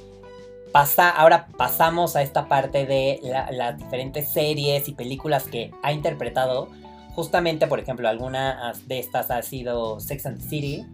pasa, 0.74 1.08
ahora 1.08 1.46
pasamos 1.56 2.16
a 2.16 2.22
esta 2.22 2.48
parte 2.48 2.84
de 2.84 3.20
las 3.52 3.78
diferentes 3.78 4.32
series 4.32 4.88
y 4.88 4.92
películas 4.92 5.44
que 5.44 5.70
ha 5.84 5.92
interpretado. 5.92 6.68
Justamente, 7.14 7.68
por 7.68 7.78
ejemplo, 7.78 8.08
alguna 8.08 8.72
de 8.86 8.98
estas 8.98 9.30
ha 9.30 9.40
sido 9.42 10.00
Sex 10.00 10.26
and 10.26 10.42
the 10.42 10.48
City. 10.48 10.84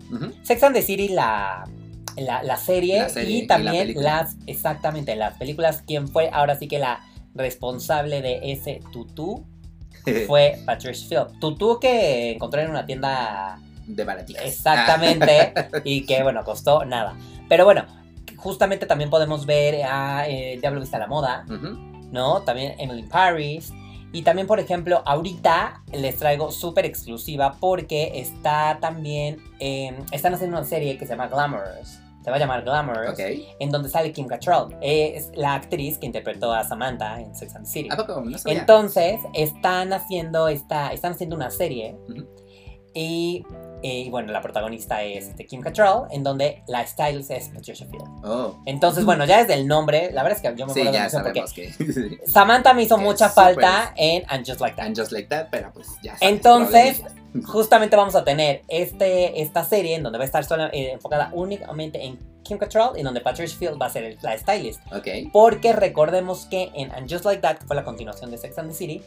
Sex 0.43 0.63
and 0.65 0.75
the 0.75 0.83
City, 0.83 1.09
la, 1.09 1.67
la, 2.19 2.57
serie, 2.59 3.07
y 3.27 3.47
también 3.47 3.95
las, 3.95 4.37
exactamente, 4.47 5.17
las 5.17 5.39
películas. 5.39 5.83
¿Quién 5.87 6.09
fue 6.09 6.29
ahora 6.31 6.57
sí 6.57 6.69
que 6.69 6.79
la 6.79 7.01
responsable 7.35 8.21
de 8.21 8.53
ese 8.53 8.83
tutú? 8.93 9.47
fue 10.27 10.59
Patricia 10.67 11.25
Field. 11.25 11.41
Tutú 11.41 11.81
que 11.81 12.33
encontré 12.33 12.65
en 12.65 12.71
una 12.71 12.85
tienda 12.85 13.59
de 13.87 14.05
baratijas. 14.05 14.45
Exactamente. 14.45 15.55
y 15.85 16.05
que, 16.05 16.23
bueno, 16.23 16.45
costó 16.45 16.85
nada. 16.85 17.17
Pero 17.49 17.65
bueno, 17.65 17.87
justamente 18.41 18.87
también 18.87 19.11
podemos 19.11 19.47
ver 19.47 19.83
a 19.85 20.29
eh, 20.29 20.59
Diablo 20.61 20.81
Vista 20.81 20.99
la 20.99 21.07
Moda, 21.07 21.45
¿no? 22.11 22.43
También 22.43 22.75
Emily 22.79 23.05
Paris. 23.05 23.73
Y 24.13 24.23
también, 24.23 24.49
por 24.49 24.59
ejemplo, 24.59 25.03
ahorita 25.07 25.83
les 25.93 26.17
traigo 26.17 26.51
súper 26.51 26.85
exclusiva 26.85 27.57
porque 27.61 28.13
está 28.15 28.79
también. 28.81 29.39
están 30.11 30.35
haciendo 30.35 30.59
una 30.59 30.67
serie 30.67 30.99
que 30.99 31.07
se 31.07 31.13
llama 31.13 31.29
Glamorous. 31.29 32.01
Se 32.23 32.31
va 32.31 32.37
a 32.37 32.39
llamar 32.39 32.65
Glamorous. 32.65 33.19
En 33.19 33.71
donde 33.71 33.89
sale 33.89 34.13
Kim 34.13 34.27
Cattrall. 34.27 34.77
Es 34.83 35.31
la 35.35 35.55
actriz 35.55 35.97
que 35.99 36.07
interpretó 36.07 36.53
a 36.53 36.65
Samantha 36.65 37.21
en 37.21 37.35
Sex 37.35 37.55
and 37.55 37.65
the 37.65 37.71
City. 37.71 37.89
Entonces, 38.47 39.21
están 39.33 39.93
haciendo, 39.93 40.49
esta, 40.49 40.93
están 40.93 41.13
haciendo 41.13 41.37
una 41.37 41.51
serie. 41.51 41.97
Y 42.95 43.45
bueno, 44.11 44.33
la 44.33 44.41
protagonista 44.41 45.03
es 45.03 45.29
este, 45.29 45.47
Kim 45.47 45.61
Cattrall, 45.61 46.07
en 46.11 46.23
donde 46.23 46.63
la 46.67 46.87
stylist 46.87 47.31
es 47.31 47.49
Patricia 47.49 47.87
Field. 47.87 48.25
Oh. 48.25 48.57
Entonces, 48.67 49.05
bueno, 49.05 49.25
ya 49.25 49.39
desde 49.39 49.55
el 49.55 49.67
nombre, 49.67 50.11
la 50.13 50.23
verdad 50.23 50.39
es 50.39 50.43
que 50.43 50.57
yo 50.57 50.67
me 50.67 50.73
acuerdo 50.73 50.93
sí, 50.93 50.99
ya 51.13 51.23
porque 51.23 51.45
que... 51.55 52.21
Samantha 52.27 52.75
me 52.75 52.83
hizo 52.83 52.99
mucha 52.99 53.29
falta 53.29 53.93
en 53.97 54.23
And 54.29 54.47
Just 54.47 54.61
Like 54.61 54.77
That. 54.77 54.87
And 54.87 54.99
Just 54.99 55.13
Like 55.13 55.29
That, 55.29 55.49
pero 55.51 55.73
pues 55.73 55.89
ya 56.03 56.17
Entonces, 56.21 57.03
justamente 57.45 57.97
vamos 57.97 58.15
a 58.15 58.25
tener 58.25 58.63
este, 58.69 59.41
esta 59.41 59.65
serie 59.65 59.97
en 59.97 60.03
donde 60.03 60.19
va 60.19 60.25
a 60.25 60.27
estar 60.27 60.71
eh, 60.73 60.93
enfocada 60.93 61.31
únicamente 61.33 62.05
en 62.05 62.19
Kim 62.43 62.59
Cattrall 62.59 62.99
y 62.99 63.03
donde 63.03 63.21
Patricia 63.21 63.57
Field 63.57 63.81
va 63.81 63.87
a 63.87 63.91
ser 63.91 64.17
la 64.23 64.37
stylist. 64.37 64.81
Ok. 64.93 65.09
Porque 65.33 65.73
recordemos 65.73 66.47
que 66.47 66.71
en 66.75 66.91
And 66.93 67.11
Just 67.11 67.25
Like 67.25 67.43
That, 67.43 67.59
que 67.59 67.67
fue 67.67 67.77
la 67.77 67.85
continuación 67.85 68.31
de 68.31 68.39
Sex 68.39 68.59
and 68.59 68.71
the 68.71 68.75
City, 68.75 69.03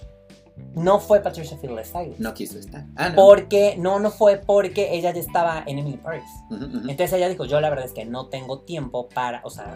no 0.76 1.00
fue 1.00 1.22
Patricia 1.22 1.58
Field 1.58 1.84
Stylist. 1.84 2.20
No 2.20 2.34
quiso 2.34 2.58
estar. 2.58 2.86
Ah, 2.96 3.10
no. 3.10 3.16
Porque, 3.16 3.76
no, 3.78 4.00
no 4.00 4.12
fue 4.12 4.38
porque 4.38 4.94
ella 4.94 5.12
ya 5.12 5.20
estaba 5.20 5.63
en 5.66 5.80
Emily 5.80 5.98
Paris. 5.98 6.24
Entonces 6.50 7.13
ella 7.13 7.30
dijo, 7.30 7.46
yo 7.46 7.60
la 7.62 7.70
verdad 7.70 7.86
es 7.86 7.92
que 7.92 8.06
no 8.06 8.28
tengo 8.28 8.60
tiempo 8.60 9.08
para, 9.10 9.42
o 9.44 9.50
sea, 9.50 9.76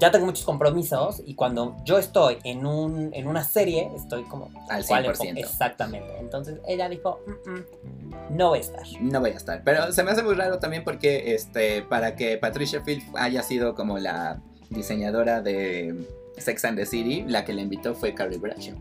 ya 0.00 0.12
tengo 0.12 0.26
muchos 0.26 0.44
compromisos 0.44 1.22
y 1.26 1.34
cuando 1.34 1.76
yo 1.84 1.98
estoy 1.98 2.38
en, 2.44 2.66
un, 2.66 3.10
en 3.14 3.26
una 3.26 3.42
serie, 3.42 3.90
estoy 3.96 4.22
como... 4.24 4.50
Al 4.68 4.84
100%. 4.84 5.38
Exactamente. 5.38 6.08
Entonces 6.20 6.60
ella 6.68 6.88
dijo, 6.88 7.20
no 8.30 8.50
voy 8.50 8.58
a 8.58 8.62
estar. 8.62 8.86
No 9.00 9.20
voy 9.20 9.30
a 9.30 9.36
estar. 9.36 9.62
Pero 9.64 9.92
se 9.92 10.04
me 10.04 10.12
hace 10.12 10.22
muy 10.22 10.34
raro 10.34 10.58
también 10.60 10.84
porque, 10.84 11.34
este, 11.34 11.82
para 11.82 12.14
que 12.14 12.38
Patricia 12.38 12.82
Field 12.82 13.02
haya 13.16 13.42
sido 13.42 13.74
como 13.74 13.98
la 13.98 14.40
diseñadora 14.70 15.40
de 15.42 16.06
Sex 16.36 16.64
and 16.64 16.78
the 16.78 16.86
City, 16.86 17.24
la 17.26 17.44
que 17.44 17.52
le 17.52 17.62
invitó 17.62 17.94
fue 17.94 18.14
Carrie 18.14 18.38
Bradshaw 18.38 18.76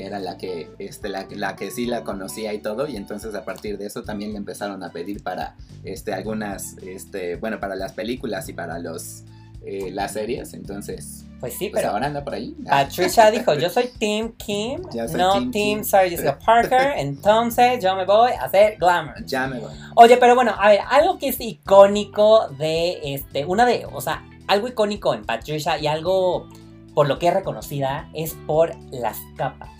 que 0.00 0.06
era 0.06 0.18
la 0.18 0.38
que, 0.38 0.70
este, 0.78 1.10
la, 1.10 1.26
la, 1.30 1.56
que 1.56 1.70
sí 1.70 1.84
la 1.84 2.04
conocía 2.04 2.54
y 2.54 2.58
todo, 2.60 2.88
y 2.88 2.96
entonces 2.96 3.34
a 3.34 3.44
partir 3.44 3.76
de 3.76 3.84
eso 3.84 4.02
también 4.02 4.32
le 4.32 4.38
empezaron 4.38 4.82
a 4.82 4.90
pedir 4.90 5.22
para 5.22 5.56
este, 5.84 6.14
algunas, 6.14 6.78
este, 6.78 7.36
bueno, 7.36 7.60
para 7.60 7.76
las 7.76 7.92
películas 7.92 8.48
y 8.48 8.54
para 8.54 8.78
los, 8.78 9.24
eh, 9.62 9.90
las 9.92 10.14
series, 10.14 10.54
entonces... 10.54 11.26
Pues 11.38 11.54
sí, 11.54 11.68
pues 11.68 11.82
pero 11.82 11.94
ahora 11.94 12.06
anda 12.06 12.24
por 12.24 12.34
ahí. 12.34 12.54
Patricia 12.66 13.30
dijo, 13.30 13.54
yo 13.54 13.68
soy 13.68 13.88
Team 13.98 14.32
Kim, 14.38 14.80
no 15.16 15.50
Team, 15.50 15.84
Sarah 15.84 16.08
Jessica 16.08 16.38
Parker, 16.38 16.92
entonces 16.96 17.82
yo 17.82 17.94
me 17.94 18.06
voy 18.06 18.32
a 18.32 18.44
hacer 18.44 18.78
glamour. 18.78 19.24
Ya 19.26 19.46
me 19.46 19.58
voy. 19.58 19.72
Oye, 19.96 20.16
pero 20.16 20.34
bueno, 20.34 20.54
a 20.58 20.68
ver, 20.70 20.80
algo 20.88 21.18
que 21.18 21.28
es 21.28 21.40
icónico 21.40 22.48
de 22.58 23.14
este, 23.14 23.44
una 23.44 23.66
de, 23.66 23.86
o 23.90 24.00
sea, 24.00 24.24
algo 24.48 24.68
icónico 24.68 25.14
en 25.14 25.24
Patricia 25.24 25.78
y 25.78 25.86
algo 25.86 26.48
por 26.94 27.06
lo 27.06 27.18
que 27.18 27.28
es 27.28 27.34
reconocida 27.34 28.08
es 28.14 28.34
por 28.46 28.74
las 28.90 29.18
capas. 29.36 29.79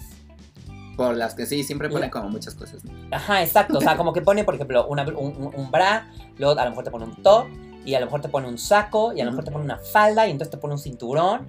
Por 1.00 1.16
las 1.16 1.34
que 1.34 1.46
sí, 1.46 1.62
siempre 1.62 1.88
pone 1.88 2.10
como 2.10 2.28
muchas 2.28 2.54
cosas. 2.54 2.82
Ajá, 3.10 3.42
exacto. 3.42 3.78
O 3.78 3.80
sea, 3.80 3.96
como 3.96 4.12
que 4.12 4.20
pone, 4.20 4.44
por 4.44 4.54
ejemplo, 4.54 4.86
un, 4.86 5.00
un, 5.00 5.70
bra, 5.70 6.10
luego 6.36 6.60
a 6.60 6.64
lo 6.64 6.70
mejor 6.72 6.84
te 6.84 6.90
pone 6.90 7.06
un 7.06 7.22
top, 7.22 7.46
y 7.86 7.94
a 7.94 8.00
lo 8.00 8.04
mejor 8.04 8.20
te 8.20 8.28
pone 8.28 8.46
un 8.46 8.58
saco, 8.58 9.14
y 9.14 9.22
a 9.22 9.24
lo 9.24 9.30
mejor 9.30 9.44
te 9.46 9.50
pone 9.50 9.64
una 9.64 9.78
falda, 9.78 10.28
y 10.28 10.30
entonces 10.30 10.50
te 10.50 10.58
pone 10.58 10.74
un 10.74 10.78
cinturón. 10.78 11.46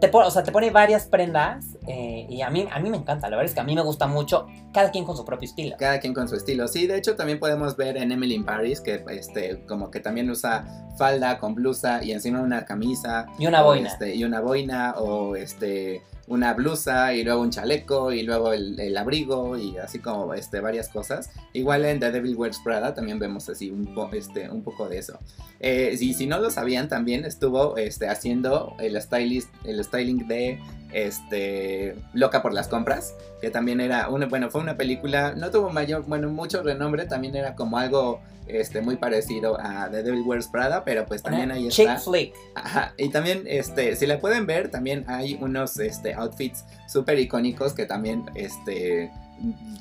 Te 0.00 0.06
pone, 0.06 0.28
o 0.28 0.30
sea, 0.30 0.44
te 0.44 0.52
pone 0.52 0.70
varias 0.70 1.06
prendas 1.06 1.76
eh, 1.88 2.26
y 2.28 2.42
a 2.42 2.50
mí, 2.50 2.68
a 2.70 2.78
mí 2.78 2.88
me 2.90 2.96
encanta, 2.96 3.28
la 3.28 3.36
verdad 3.36 3.50
es 3.50 3.54
que 3.54 3.60
a 3.60 3.64
mí 3.64 3.74
me 3.74 3.82
gusta 3.82 4.06
mucho, 4.06 4.46
cada 4.72 4.90
quien 4.90 5.04
con 5.04 5.16
su 5.16 5.24
propio 5.24 5.48
estilo. 5.48 5.76
Cada 5.78 5.98
quien 5.98 6.14
con 6.14 6.28
su 6.28 6.36
estilo, 6.36 6.68
sí, 6.68 6.86
de 6.86 6.98
hecho 6.98 7.16
también 7.16 7.40
podemos 7.40 7.76
ver 7.76 7.96
en 7.96 8.12
Emily 8.12 8.34
in 8.34 8.44
Paris 8.44 8.80
que 8.80 9.04
este, 9.08 9.64
como 9.66 9.90
que 9.90 9.98
también 9.98 10.30
usa 10.30 10.66
falda 10.98 11.38
con 11.38 11.54
blusa 11.54 12.04
y 12.04 12.12
encima 12.12 12.40
una 12.40 12.64
camisa. 12.64 13.26
Y 13.38 13.46
una 13.46 13.62
boina. 13.62 13.88
Este, 13.88 14.14
y 14.14 14.24
una 14.24 14.40
boina 14.40 14.94
o 14.98 15.36
este 15.36 16.02
una 16.26 16.54
blusa 16.54 17.14
y 17.14 17.24
luego 17.24 17.42
un 17.42 17.50
chaleco 17.50 18.12
y 18.12 18.22
luego 18.22 18.52
el, 18.52 18.96
abrigo 18.96 19.56
y 19.58 19.76
así 19.76 19.98
como 19.98 20.34
este, 20.34 20.60
varias 20.60 20.88
cosas. 20.88 21.30
Igual 21.52 21.84
en 21.84 22.00
The 22.00 22.10
Devil 22.12 22.36
Wears 22.36 22.58
Prada 22.64 22.94
también 22.94 23.18
vemos 23.18 23.48
así 23.48 23.70
un, 23.70 23.88
este, 24.12 24.48
un 24.50 24.62
poco 24.62 24.88
de 24.88 24.98
eso. 24.98 25.18
Eh, 25.60 25.96
y 25.98 26.14
si 26.14 26.26
no 26.26 26.38
lo 26.38 26.50
sabían, 26.50 26.88
también 26.88 27.24
estuvo 27.24 27.76
este, 27.76 28.08
haciendo 28.08 28.74
el, 28.78 29.00
stylist, 29.00 29.48
el 29.64 29.82
styling 29.84 30.26
de 30.28 30.60
este, 30.92 31.96
Loca 32.12 32.40
por 32.40 32.54
las 32.54 32.68
compras, 32.68 33.14
que 33.40 33.50
también 33.50 33.80
era, 33.80 34.08
una, 34.08 34.26
bueno, 34.26 34.50
fue 34.50 34.60
una 34.60 34.76
película, 34.76 35.34
no 35.36 35.50
tuvo 35.50 35.70
mayor, 35.70 36.04
bueno, 36.06 36.30
mucho 36.30 36.62
renombre, 36.62 37.04
también 37.06 37.34
era 37.36 37.54
como 37.54 37.78
algo 37.78 38.20
este, 38.46 38.80
muy 38.80 38.96
parecido 38.96 39.58
a 39.60 39.90
The 39.90 40.02
Devil 40.02 40.22
Wears 40.22 40.48
Prada, 40.48 40.84
pero 40.84 41.06
pues 41.06 41.22
también 41.22 41.50
ahí 41.50 41.66
está. 41.66 41.96
flick. 41.96 42.34
Ajá, 42.54 42.94
y 42.96 43.08
también, 43.08 43.42
este, 43.46 43.96
si 43.96 44.06
la 44.06 44.18
pueden 44.20 44.46
ver, 44.46 44.70
también 44.70 45.04
hay 45.08 45.38
unos, 45.40 45.78
este, 45.78 46.13
outfits 46.14 46.64
súper 46.86 47.18
icónicos 47.18 47.72
que 47.72 47.86
también, 47.86 48.24
este, 48.34 49.10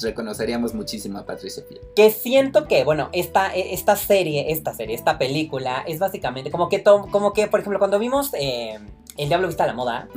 reconoceríamos 0.02 0.74
muchísimo 0.74 1.20
a 1.20 1.26
Patricia 1.26 1.64
Field. 1.68 1.82
Que 1.96 2.10
siento 2.10 2.68
que, 2.68 2.84
bueno, 2.84 3.10
esta, 3.14 3.54
esta 3.54 3.96
serie, 3.96 4.52
esta 4.52 4.74
serie, 4.74 4.96
esta 4.96 5.18
película, 5.18 5.84
es 5.88 6.00
básicamente 6.00 6.52
como 6.52 6.70
que, 6.70 6.84
como 6.84 7.34
que 7.34 7.48
por 7.48 7.60
ejemplo, 7.60 7.80
cuando 7.80 8.00
vimos 8.00 8.32
eh, 8.34 8.80
El 9.18 9.28
Diablo 9.28 9.48
Vista 9.48 9.64
a 9.64 9.68
la 9.68 9.74
Moda, 9.74 10.08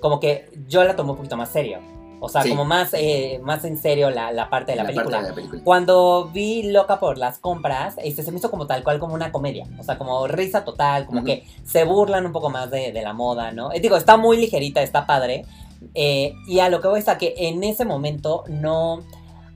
como 0.00 0.20
que 0.20 0.50
yo 0.68 0.84
la 0.84 0.96
tomé 0.96 1.12
un 1.12 1.16
poquito 1.16 1.36
más 1.36 1.50
serio. 1.50 1.80
O 2.24 2.28
sea, 2.28 2.48
como 2.48 2.64
más, 2.64 2.90
eh, 2.94 3.40
más 3.42 3.64
en 3.64 3.76
serio 3.76 4.08
la, 4.08 4.48
parte, 4.48 4.70
de 4.72 4.76
la, 4.76 4.86
película. 4.86 5.34
Cuando 5.64 6.30
vi 6.32 6.70
Loca 6.70 7.00
por 7.00 7.18
las 7.18 7.38
compras, 7.38 7.96
este, 7.98 8.22
se 8.22 8.30
me 8.30 8.38
hizo 8.38 8.48
como 8.48 8.68
tal 8.68 8.84
cual 8.84 9.00
como 9.00 9.14
una 9.14 9.32
comedia. 9.32 9.66
O 9.76 9.82
sea, 9.82 9.98
como 9.98 10.28
risa 10.28 10.64
total, 10.64 11.04
como 11.06 11.24
que 11.24 11.44
se 11.64 11.82
burlan 11.82 12.24
un 12.24 12.30
poco 12.30 12.48
más 12.48 12.70
de, 12.70 12.92
la 12.92 13.12
moda, 13.12 13.50
¿no? 13.50 13.72
Eh, 13.72 13.80
digo, 13.80 13.96
está 13.96 14.16
muy 14.16 14.36
ligerita, 14.36 14.82
está 14.82 15.04
padre. 15.04 15.46
Eh, 15.94 16.34
y 16.46 16.60
a 16.60 16.68
lo 16.68 16.80
que 16.80 16.88
voy 16.88 17.00
es 17.00 17.08
a 17.08 17.18
que 17.18 17.34
en 17.36 17.64
ese 17.64 17.84
momento 17.84 18.44
no 18.48 19.02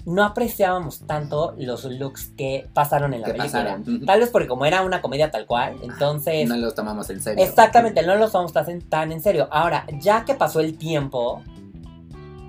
no 0.06 0.22
apreciábamos 0.22 1.00
tanto 1.00 1.54
los 1.58 1.84
looks 1.84 2.28
que 2.36 2.68
pasaron 2.72 3.12
en 3.12 3.22
la 3.22 3.26
película. 3.26 3.80
Tal 4.06 4.20
vez 4.20 4.30
porque 4.30 4.46
como 4.46 4.64
era 4.64 4.82
una 4.82 5.02
comedia 5.02 5.32
tal 5.32 5.46
cual, 5.46 5.76
entonces... 5.82 6.48
No 6.48 6.56
los 6.56 6.76
tomamos 6.76 7.10
en 7.10 7.20
serio. 7.20 7.44
Exactamente, 7.44 8.06
no 8.06 8.14
los 8.14 8.30
tomamos 8.30 8.52
tan 8.88 9.12
en 9.12 9.20
serio. 9.20 9.48
Ahora, 9.50 9.84
ya 10.00 10.24
que 10.24 10.36
pasó 10.36 10.60
el 10.60 10.78
tiempo, 10.78 11.42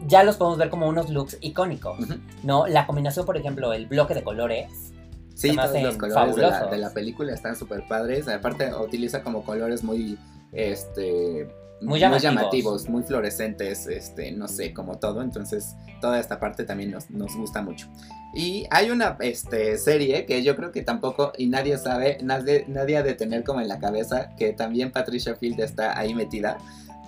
ya 0.06 0.24
los 0.24 0.38
podemos 0.38 0.60
ver 0.60 0.70
como 0.70 0.88
unos 0.88 1.10
looks 1.10 1.40
icónicos, 1.42 1.98
¿no? 2.44 2.68
La 2.68 2.86
combinación, 2.86 3.26
por 3.26 3.38
ejemplo, 3.38 3.74
el 3.74 3.88
bloque 3.88 4.14
de 4.14 4.24
colores. 4.24 4.94
Sí, 5.34 5.56
todos 5.56 5.82
los 5.82 5.98
colores 5.98 6.36
de 6.36 6.42
la, 6.44 6.66
de 6.68 6.78
la, 6.78 6.94
película 6.94 7.34
están 7.34 7.56
súper 7.56 7.88
padres. 7.88 8.28
Aparte, 8.28 8.72
utiliza 8.76 9.24
como 9.24 9.44
colores 9.44 9.84
muy, 9.84 10.18
este, 10.52 11.48
muy 11.82 12.00
llamativos. 12.00 12.90
muy 12.90 13.04
fluorescentes, 13.04 13.88
este, 13.88 14.32
no 14.32 14.48
sé, 14.48 14.74
como 14.74 14.98
todo. 14.98 15.22
Entonces, 15.22 15.76
toda 16.02 16.20
esta 16.20 16.40
parte 16.40 16.64
también 16.64 16.92
nos, 16.92 17.10
nos, 17.10 17.36
gusta 17.36 17.62
mucho. 17.62 17.88
Y 18.34 18.66
hay 18.72 18.90
una 18.90 19.18
este, 19.20 19.78
serie 19.78 20.26
que 20.26 20.44
yo 20.44 20.56
creo 20.56 20.72
que 20.72 20.82
tampoco, 20.82 21.34
y 21.38 21.48
nadie 21.48 21.78
sabe, 21.78 22.18
nadie, 22.22 22.66
nadie 22.68 22.98
ha 22.98 23.04
de 23.04 23.14
tener 23.14 23.44
como 23.44 23.62
en 23.62 23.68
la 23.68 23.80
cabeza, 23.80 24.36
que 24.38 24.54
también 24.54 24.92
Patricia 24.92 25.36
Field 25.36 25.60
está 25.60 25.98
ahí 25.98 26.14
metida, 26.14 26.58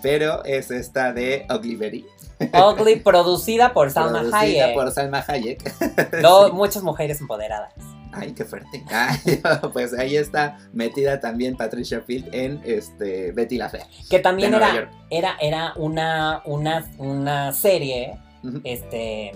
pero 0.01 0.43
es 0.45 0.71
esta 0.71 1.13
de 1.13 1.45
Betty. 1.77 2.05
Ugly, 2.39 3.01
producida 3.01 3.73
por 3.73 3.91
Salma 3.91 4.21
producida 4.21 4.73
por 4.73 4.91
Salma 4.91 5.23
Hayek. 5.27 5.61
Muchas 6.53 6.83
mujeres 6.83 7.19
empoderadas. 7.19 7.73
Ay, 8.11 8.33
qué 8.33 8.43
fuerte. 8.43 8.83
pues 9.73 9.93
ahí 9.93 10.15
está 10.15 10.57
metida 10.73 11.19
también 11.19 11.55
Patricia 11.55 12.01
Field 12.01 12.33
en 12.33 12.61
este 12.65 13.31
Betty 13.31 13.57
la 13.57 13.69
Fea. 13.69 13.87
Que 14.09 14.19
también 14.19 14.53
era, 14.53 14.89
era, 15.09 15.37
era 15.39 15.73
una, 15.75 16.41
una, 16.45 16.89
una 16.97 17.53
serie 17.53 18.17
este, 18.63 19.31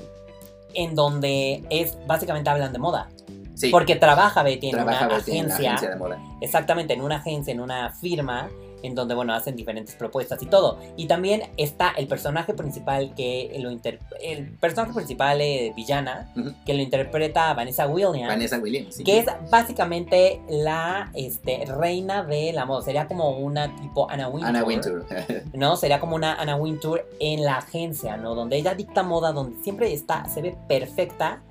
en 0.74 0.96
donde 0.96 1.64
es 1.70 1.98
básicamente 2.08 2.50
hablan 2.50 2.74
de 2.74 2.80
moda. 2.80 3.10
Sí. 3.56 3.70
Porque 3.70 3.96
trabaja 3.96 4.42
Betty 4.42 4.70
en 4.70 4.80
una 4.82 5.00
agencia. 5.06 5.76
de 5.76 5.96
moda. 5.96 6.20
Exactamente, 6.42 6.94
en 6.94 7.02
una 7.02 7.18
agencia, 7.18 7.52
en 7.52 7.60
una 7.60 7.92
firma 7.92 8.50
en 8.84 8.96
donde, 8.96 9.16
bueno, 9.16 9.34
hacen 9.34 9.56
diferentes 9.56 9.96
propuestas 9.96 10.42
y 10.44 10.46
todo. 10.46 10.78
Y 10.98 11.08
también 11.08 11.44
está 11.58 11.92
el 11.98 12.08
personaje 12.08 12.54
principal 12.54 13.16
que 13.16 13.56
lo 13.60 13.72
inter 13.72 14.00
el 14.22 14.52
personaje 14.58 14.94
principal 14.94 15.42
eh, 15.42 15.74
villana 15.76 16.32
que 16.66 16.74
lo 16.74 16.82
interpreta 16.82 17.54
Vanessa 17.54 17.88
Williams. 17.88 18.28
Vanessa 18.28 18.60
Williams, 18.60 18.98
Que 19.04 19.20
es 19.20 19.26
básicamente 19.50 20.42
la 20.50 21.12
este, 21.14 21.66
reina 21.66 22.24
de 22.24 22.52
la 22.54 22.66
moda. 22.66 22.84
Sería 22.84 23.08
como 23.08 23.38
una 23.38 23.74
tipo 23.76 24.10
Anna 24.10 24.28
Wintour. 24.28 24.50
Anna 24.50 24.64
Wintour. 24.64 25.06
¿No? 25.54 25.78
Sería 25.78 26.00
como 26.00 26.16
una 26.16 26.36
Anna 26.36 26.58
Wintour 26.58 27.08
en 27.20 27.44
la 27.44 27.58
agencia, 27.58 28.18
¿no? 28.18 28.36
Donde 28.36 28.58
ella 28.58 28.76
dicta 28.76 29.02
moda, 29.02 29.32
donde 29.32 29.64
siempre 29.64 29.92
está, 29.94 30.28
se 30.28 30.42
ve 30.42 30.58
perfecta. 30.68 31.42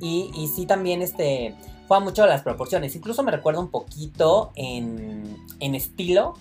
Y, 0.00 0.30
y 0.34 0.46
sí 0.48 0.66
también 0.66 1.02
este 1.02 1.56
juega 1.88 2.04
mucho 2.04 2.26
las 2.26 2.42
proporciones. 2.42 2.94
Incluso 2.94 3.22
me 3.22 3.32
recuerda 3.32 3.60
un 3.60 3.70
poquito 3.70 4.52
en, 4.54 5.36
en 5.58 5.74
estilo 5.74 6.34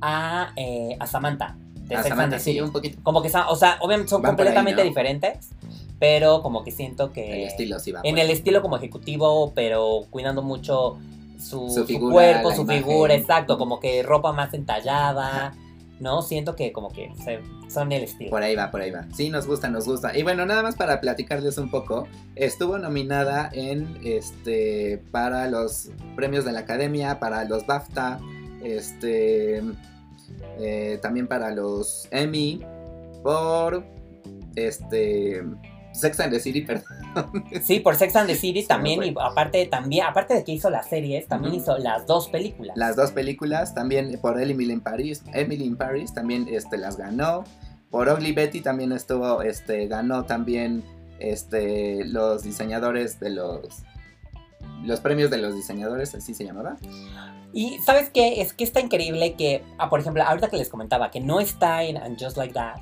a, 0.00 0.52
eh, 0.56 0.96
a, 0.98 1.06
Samantha. 1.06 1.56
De 1.86 1.96
a 1.96 2.02
Samantha, 2.02 2.38
sí, 2.38 2.60
un 2.60 2.72
poquito. 2.72 2.98
Como 3.02 3.22
que, 3.22 3.28
o 3.28 3.56
sea, 3.56 3.78
obviamente 3.80 4.10
son 4.10 4.22
completamente 4.22 4.82
diferentes, 4.82 5.50
pero 5.98 6.42
como 6.42 6.64
que 6.64 6.70
siento 6.70 7.12
que... 7.12 7.42
El 7.42 7.48
estilo 7.48 7.78
sí 7.78 7.92
va. 7.92 8.00
En 8.04 8.18
el 8.18 8.30
estilo 8.30 8.62
como 8.62 8.76
ejecutivo, 8.76 9.52
pero 9.54 10.06
cuidando 10.10 10.42
mucho 10.42 10.98
su, 11.38 11.68
cuerpo, 12.10 12.52
su 12.52 12.66
figura, 12.66 13.14
exacto, 13.14 13.58
como 13.58 13.80
que 13.80 14.02
ropa 14.02 14.32
más 14.32 14.52
entallada. 14.54 15.54
¿no? 16.00 16.22
Siento 16.22 16.56
que 16.56 16.72
como 16.72 16.90
que 16.90 17.12
son 17.68 17.92
el 17.92 18.04
estilo. 18.04 18.30
Por 18.30 18.42
ahí 18.42 18.54
va, 18.54 18.70
por 18.70 18.80
ahí 18.80 18.90
va. 18.90 19.06
Sí, 19.12 19.30
nos 19.30 19.46
gusta, 19.46 19.68
nos 19.68 19.86
gusta. 19.86 20.16
Y 20.16 20.22
bueno, 20.22 20.44
nada 20.46 20.62
más 20.62 20.76
para 20.76 21.00
platicarles 21.00 21.58
un 21.58 21.70
poco, 21.70 22.06
estuvo 22.34 22.78
nominada 22.78 23.50
en 23.52 23.98
este 24.04 25.02
para 25.10 25.48
los 25.48 25.90
premios 26.16 26.44
de 26.44 26.52
la 26.52 26.60
Academia, 26.60 27.20
para 27.20 27.44
los 27.44 27.66
BAFTA, 27.66 28.20
este, 28.64 29.62
eh, 30.58 30.98
también 31.02 31.26
para 31.26 31.50
los 31.50 32.08
Emmy, 32.10 32.60
por 33.22 33.84
este 34.56 35.42
Sex 35.92 36.20
and 36.20 36.32
the 36.32 36.40
City, 36.40 36.60
perdón. 36.66 37.44
Sí, 37.62 37.80
por 37.80 37.94
Sex 37.96 38.16
and 38.16 38.28
the 38.28 38.34
City 38.34 38.66
también, 38.66 39.02
y 39.02 39.14
aparte, 39.20 39.66
también, 39.66 40.06
aparte 40.06 40.34
de 40.34 40.44
que 40.44 40.52
hizo 40.52 40.70
las 40.70 40.88
series, 40.88 41.28
también 41.28 41.54
hizo 41.54 41.78
las 41.78 42.06
dos 42.06 42.28
películas. 42.28 42.76
Las 42.76 42.96
dos 42.96 43.12
películas, 43.12 43.74
también 43.74 44.18
por 44.20 44.40
Emily 44.40 44.72
in 44.72 44.80
Paris, 44.80 45.22
Emily 45.32 45.64
in 45.64 45.76
Paris 45.76 46.12
también 46.12 46.46
este, 46.50 46.76
las 46.76 46.96
ganó. 46.96 47.44
Por 47.90 48.08
Ugly 48.08 48.32
Betty 48.32 48.60
también 48.60 48.90
estuvo, 48.90 49.42
este, 49.42 49.86
ganó 49.86 50.24
también 50.24 50.82
este, 51.20 52.04
los 52.06 52.42
diseñadores 52.42 53.20
de 53.20 53.30
los 53.30 53.84
los 54.84 55.00
premios 55.00 55.30
de 55.30 55.38
los 55.38 55.54
diseñadores, 55.54 56.14
así 56.14 56.34
se 56.34 56.44
llamaba. 56.44 56.76
Y 57.54 57.78
¿sabes 57.78 58.10
qué? 58.10 58.42
Es 58.42 58.52
que 58.52 58.64
está 58.64 58.80
increíble 58.80 59.34
que, 59.34 59.62
ah, 59.78 59.88
por 59.88 60.00
ejemplo, 60.00 60.24
ahorita 60.24 60.48
que 60.48 60.56
les 60.56 60.68
comentaba 60.68 61.12
que 61.12 61.20
no 61.20 61.38
está 61.38 61.84
en 61.84 61.96
And 61.96 62.20
Just 62.20 62.36
Like 62.36 62.52
That, 62.52 62.80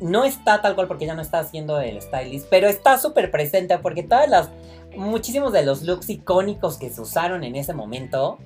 no 0.00 0.24
está 0.24 0.60
tal 0.60 0.74
cual 0.74 0.86
porque 0.86 1.06
ya 1.06 1.14
no 1.14 1.22
está 1.22 1.38
haciendo 1.38 1.80
el 1.80 2.00
stylist, 2.02 2.46
pero 2.50 2.68
está 2.68 2.98
súper 2.98 3.30
presente 3.30 3.78
porque 3.78 4.02
todas 4.02 4.28
las, 4.28 4.50
muchísimos 4.96 5.54
de 5.54 5.64
los 5.64 5.82
looks 5.82 6.10
icónicos 6.10 6.76
que 6.76 6.90
se 6.90 7.00
usaron 7.00 7.42
en 7.42 7.56
ese 7.56 7.72
momento, 7.72 8.38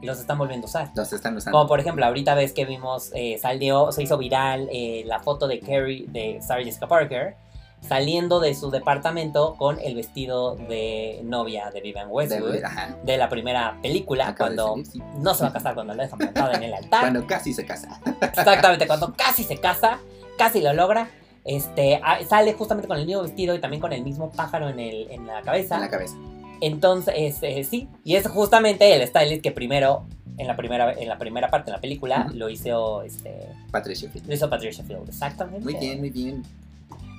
los 0.00 0.20
están 0.20 0.38
volviendo 0.38 0.66
a 0.66 0.70
usar. 0.70 0.90
Los 0.94 1.12
están 1.12 1.36
usando. 1.36 1.58
Como 1.58 1.68
por 1.68 1.80
ejemplo, 1.80 2.06
ahorita 2.06 2.34
ves 2.34 2.54
que 2.54 2.64
vimos, 2.64 3.10
eh, 3.14 3.36
salió, 3.38 3.92
se 3.92 4.02
hizo 4.02 4.16
viral 4.16 4.68
eh, 4.72 5.02
la 5.04 5.20
foto 5.20 5.46
de 5.48 5.60
Carrie, 5.60 6.06
de 6.08 6.40
Sarah 6.40 6.64
Jessica 6.64 6.88
Parker, 6.88 7.36
saliendo 7.80 8.40
de 8.40 8.54
su 8.54 8.70
departamento 8.70 9.54
con 9.56 9.78
el 9.80 9.94
vestido 9.94 10.56
de 10.56 11.20
novia 11.24 11.70
de 11.70 11.80
Vivian 11.80 12.08
Westwood 12.10 12.56
De- 13.04 13.16
la 13.16 13.28
primera 13.28 13.76
película, 13.82 14.28
Acaba 14.28 14.48
cuando 14.48 14.68
salir, 14.70 14.86
sí. 14.86 15.02
no 15.18 15.34
se 15.34 15.42
va 15.44 15.48
a 15.50 15.52
casar, 15.52 15.74
cuando 15.74 15.94
la 15.94 16.02
dejan 16.02 16.18
plantada 16.18 16.54
en 16.54 16.62
el 16.64 16.74
altar. 16.74 17.00
Cuando 17.02 17.26
casi 17.26 17.52
se 17.54 17.64
casa. 17.64 18.00
Exactamente, 18.20 18.86
cuando 18.86 19.12
casi 19.16 19.44
se 19.44 19.56
casa, 19.58 19.98
casi 20.36 20.60
lo 20.60 20.72
logra. 20.74 21.08
Este, 21.44 21.98
ah, 22.04 22.18
sale 22.28 22.52
justamente 22.52 22.88
con 22.88 22.98
el 22.98 23.06
mismo 23.06 23.22
vestido 23.22 23.54
y 23.54 23.60
también 23.60 23.80
con 23.80 23.92
el 23.92 24.02
mismo 24.02 24.30
pájaro 24.32 24.68
en, 24.68 24.80
el, 24.80 25.10
en 25.10 25.26
la 25.26 25.40
cabeza. 25.42 25.76
En 25.76 25.80
la 25.80 25.88
cabeza. 25.88 26.14
Entonces, 26.60 27.38
eh, 27.42 27.64
sí, 27.64 27.88
y 28.04 28.16
es 28.16 28.26
justamente 28.28 28.94
el 28.94 29.06
stylist 29.06 29.42
que 29.42 29.52
primero, 29.52 30.04
en 30.36 30.46
la 30.46 30.56
primera, 30.56 30.92
en 30.92 31.08
la 31.08 31.16
primera 31.16 31.48
parte 31.48 31.70
de 31.70 31.76
la 31.76 31.80
película, 31.80 32.28
lo 32.34 32.50
hizo, 32.50 33.02
este, 33.02 33.48
Patricia 33.70 34.10
Field. 34.10 34.26
lo 34.26 34.34
hizo 34.34 34.50
Patricia 34.50 34.84
Field, 34.84 35.08
exactamente. 35.08 35.60
Muy 35.64 35.74
bien, 35.76 36.00
muy 36.00 36.10
bien. 36.10 36.42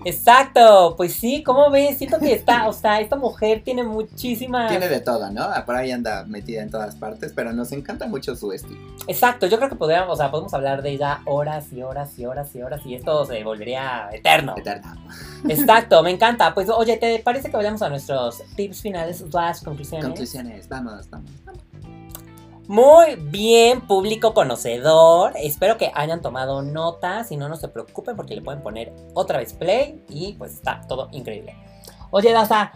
Exacto, 0.05 0.95
pues 0.95 1.13
sí, 1.13 1.43
¿cómo 1.43 1.69
ves? 1.69 1.97
Siento 1.97 2.19
que 2.19 2.33
está, 2.33 2.67
o 2.67 2.73
sea, 2.73 3.01
esta 3.01 3.15
mujer 3.15 3.62
tiene 3.63 3.83
muchísimas... 3.83 4.69
Tiene 4.69 4.88
de 4.88 5.01
todo, 5.01 5.29
¿no? 5.31 5.47
Por 5.65 5.75
ahí 5.75 5.91
anda 5.91 6.23
metida 6.25 6.62
en 6.62 6.69
todas 6.69 6.95
partes, 6.95 7.33
pero 7.35 7.51
nos 7.53 7.71
encanta 7.71 8.07
mucho 8.07 8.35
su 8.35 8.51
estilo. 8.51 8.79
Exacto, 9.07 9.47
yo 9.47 9.57
creo 9.57 9.69
que 9.69 9.75
podríamos, 9.75 10.13
o 10.13 10.15
sea, 10.15 10.31
podemos 10.31 10.53
hablar 10.53 10.81
de 10.81 10.91
ella 10.91 11.21
horas 11.25 11.71
y 11.73 11.81
horas 11.81 12.17
y 12.17 12.25
horas 12.25 12.55
y 12.55 12.62
horas 12.62 12.85
y 12.85 12.95
esto 12.95 13.25
se 13.25 13.43
volvería 13.43 14.09
eterno. 14.12 14.55
Eterna. 14.57 14.97
Exacto, 15.47 16.01
me 16.03 16.12
encanta. 16.12 16.53
Pues 16.53 16.69
oye, 16.69 16.97
¿te 16.97 17.19
parece 17.19 17.49
que 17.49 17.57
vayamos 17.57 17.81
a 17.81 17.89
nuestros 17.89 18.41
tips 18.55 18.81
finales 18.81 19.17
slash 19.29 19.63
conclusiones? 19.63 20.05
Conclusiones, 20.05 20.69
vamos, 20.69 21.09
vamos. 21.09 21.31
vamos. 21.45 21.68
Muy 22.69 23.15
bien, 23.15 23.82
público 23.82 24.36
conocedor. 24.36 25.34
Espero 25.38 25.79
que 25.79 25.91
hayan 25.95 26.21
tomado 26.21 26.62
notas 26.62 27.32
y 27.32 27.36
no, 27.36 27.49
no 27.49 27.55
se 27.55 27.67
preocupen 27.67 28.15
porque 28.15 28.36
le 28.36 28.43
pueden 28.43 28.62
poner 28.62 28.93
otra 29.15 29.39
vez 29.39 29.53
play 29.53 30.05
y 30.08 30.34
pues 30.34 30.53
está 30.53 30.82
todo 30.88 31.10
increíble. 31.12 31.55
Oye, 32.12 32.32
Daza, 32.32 32.73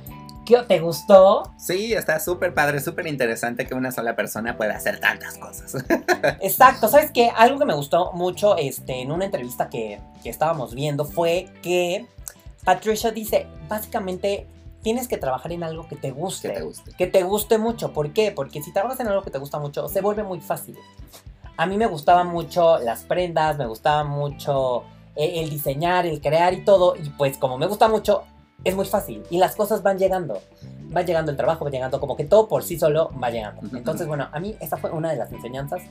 ¿qué 0.48 0.58
te 0.68 0.80
gustó? 0.80 1.44
Sí, 1.60 1.94
está 1.94 2.20
súper 2.20 2.56
padre, 2.56 2.80
súper 2.80 3.06
interesante 3.06 3.68
que 3.68 3.76
una 3.76 3.92
sola 3.92 4.16
persona 4.16 4.58
pueda 4.58 4.74
hacer 4.74 5.00
tantas 5.00 5.38
cosas. 5.38 5.76
Exacto, 6.42 6.88
¿sabes 6.88 7.12
qué? 7.12 7.30
Algo 7.30 7.60
que 7.60 7.66
me 7.66 7.76
gustó 7.76 8.14
mucho 8.14 8.58
este, 8.58 9.00
en 9.00 9.12
una 9.12 9.26
entrevista 9.26 9.70
que, 9.70 10.02
que 10.24 10.30
estábamos 10.32 10.74
viendo 10.74 11.06
fue 11.06 11.50
que 11.62 12.08
Patricia 12.64 13.12
dice, 13.12 13.46
básicamente 13.70 14.48
tienes 14.84 15.08
que 15.08 15.18
trabajar 15.18 15.52
en 15.52 15.64
algo 15.64 15.88
que 15.88 15.96
te 15.96 16.12
guste. 16.12 16.50
que 16.50 16.56
te 16.56 16.62
guste. 16.62 16.92
que 16.92 17.08
te 17.08 17.24
guste 17.24 17.58
mucho. 17.58 17.94
¿Por 17.94 18.14
qué? 18.14 18.32
Porque 18.32 18.62
si 18.62 18.72
trabajas 18.72 19.00
en 19.00 19.08
algo 19.08 19.24
que 19.24 19.32
te 19.32 19.40
gusta 19.40 19.58
mucho, 19.58 19.88
se 19.88 20.02
vuelve 20.02 20.24
muy 20.24 20.40
fácil. 20.42 20.78
A 21.58 21.66
mí 21.66 21.78
me 21.78 21.88
gustaban 21.88 22.28
mucho 22.28 22.78
las 22.80 23.04
prendas, 23.04 23.58
me 23.58 23.66
gustaba 23.66 24.04
mucho 24.04 24.84
eh, 25.16 25.42
el 25.42 25.50
diseñar, 25.50 26.06
el 26.06 26.22
crear 26.22 26.54
y 26.54 26.64
todo. 26.64 26.96
Y 26.96 27.10
pues 27.12 27.38
como 27.38 27.58
me 27.58 27.66
gusta 27.66 27.88
mucho, 27.88 28.24
es 28.64 28.76
muy 28.76 28.86
fácil. 28.86 29.24
Y 29.30 29.38
las 29.38 29.56
cosas 29.56 29.82
van 29.82 29.98
llegando. 29.98 30.42
Va 30.96 31.02
llegando 31.02 31.32
el 31.32 31.38
trabajo, 31.38 31.66
va 31.66 31.72
llegando 31.72 32.00
como 32.00 32.16
que 32.16 32.26
todo 32.26 32.48
por 32.48 32.64
sí 32.64 32.78
solo 32.78 33.10
va 33.22 33.30
llegando. 33.30 33.62
Entonces, 33.76 34.06
bueno, 34.06 34.30
a 34.32 34.40
mí 34.40 34.56
esa 34.60 34.78
fue 34.78 34.92
una 34.92 35.12
de 35.12 35.18
las 35.18 35.32
enseñanzas 35.32 35.82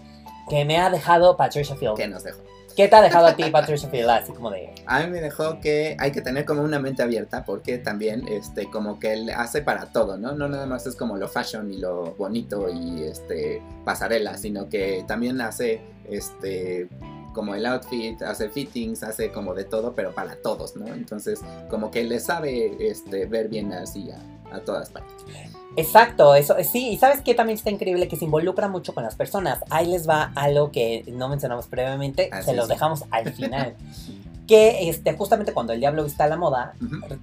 que 0.49 0.65
me 0.65 0.79
ha 0.79 0.91
dejado 0.91 1.37
Patricia 1.37 1.75
Field. 1.75 1.97
¿Qué 1.97 2.07
nos 2.07 2.23
dejó? 2.23 2.39
¿Qué 2.77 2.89
te 2.89 2.97
ha 2.97 3.03
dejado 3.03 3.27
a 3.27 3.37
ti 3.37 3.45
Patricia 3.51 3.89
Field? 3.89 4.09
Así 4.09 4.33
como 4.33 4.51
de... 4.51 4.71
A 4.87 5.01
mí 5.01 5.11
me 5.11 5.21
dejó 5.21 5.61
que 5.61 5.97
hay 5.99 6.13
que 6.13 6.23
tener 6.23 6.45
como 6.45 6.63
una 6.63 6.79
mente 6.79 7.03
abierta 7.03 7.45
porque 7.45 7.79
también 7.79 8.27
este 8.29 8.71
como 8.71 8.99
que 8.99 9.13
él 9.13 9.31
hace 9.31 9.63
para 9.63 9.93
todo, 9.93 10.17
¿no? 10.17 10.33
No 10.33 10.49
nada 10.49 10.67
más 10.67 10.87
es 10.87 10.97
como 10.97 11.17
lo 11.17 11.29
fashion 11.29 11.73
y 11.73 11.79
lo 11.79 12.15
bonito 12.15 12.69
y 12.71 13.03
este 13.03 13.63
pasarela, 13.85 14.37
sino 14.37 14.69
que 14.69 15.05
también 15.07 15.41
hace 15.41 15.81
este 16.09 16.89
como 17.35 17.55
el 17.55 17.65
outfit, 17.65 18.21
hace 18.23 18.51
fittings, 18.51 19.03
hace 19.03 19.33
como 19.33 19.55
de 19.55 19.65
todo, 19.65 19.95
pero 19.95 20.15
para 20.15 20.37
todos, 20.37 20.77
¿no? 20.77 20.87
Entonces, 20.89 21.41
como 21.71 21.91
que 21.91 22.05
le 22.05 22.21
sabe 22.21 22.77
este 22.79 23.25
ver 23.25 23.49
bien 23.49 23.73
así 23.73 24.11
a, 24.11 24.55
a 24.55 24.61
todas 24.61 24.91
partes. 24.91 25.25
Exacto, 25.77 26.35
eso 26.35 26.55
sí, 26.71 26.91
y 26.91 26.99
sabes 26.99 27.21
que 27.23 27.35
también 27.35 27.57
está 27.57 27.71
increíble 27.71 28.09
que 28.09 28.17
se 28.17 28.25
involucra 28.27 28.69
mucho 28.69 28.95
con 28.95 29.05
las 29.05 29.15
personas. 29.15 29.61
Ahí 29.71 29.87
les 29.87 30.09
va 30.09 30.33
algo 30.35 30.71
que 30.71 31.05
no 31.09 31.29
mencionamos 31.29 31.67
previamente, 31.67 32.29
Así 32.33 32.47
se 32.51 32.55
los 32.55 32.69
dejamos 32.69 33.05
al 33.11 33.33
final. 33.35 33.75
que 34.47 34.89
este, 34.89 35.15
justamente 35.15 35.53
cuando 35.53 35.73
el 35.73 35.81
diablo 35.81 36.05
viste 36.05 36.23
a 36.23 36.27
la 36.27 36.37
moda. 36.37 36.75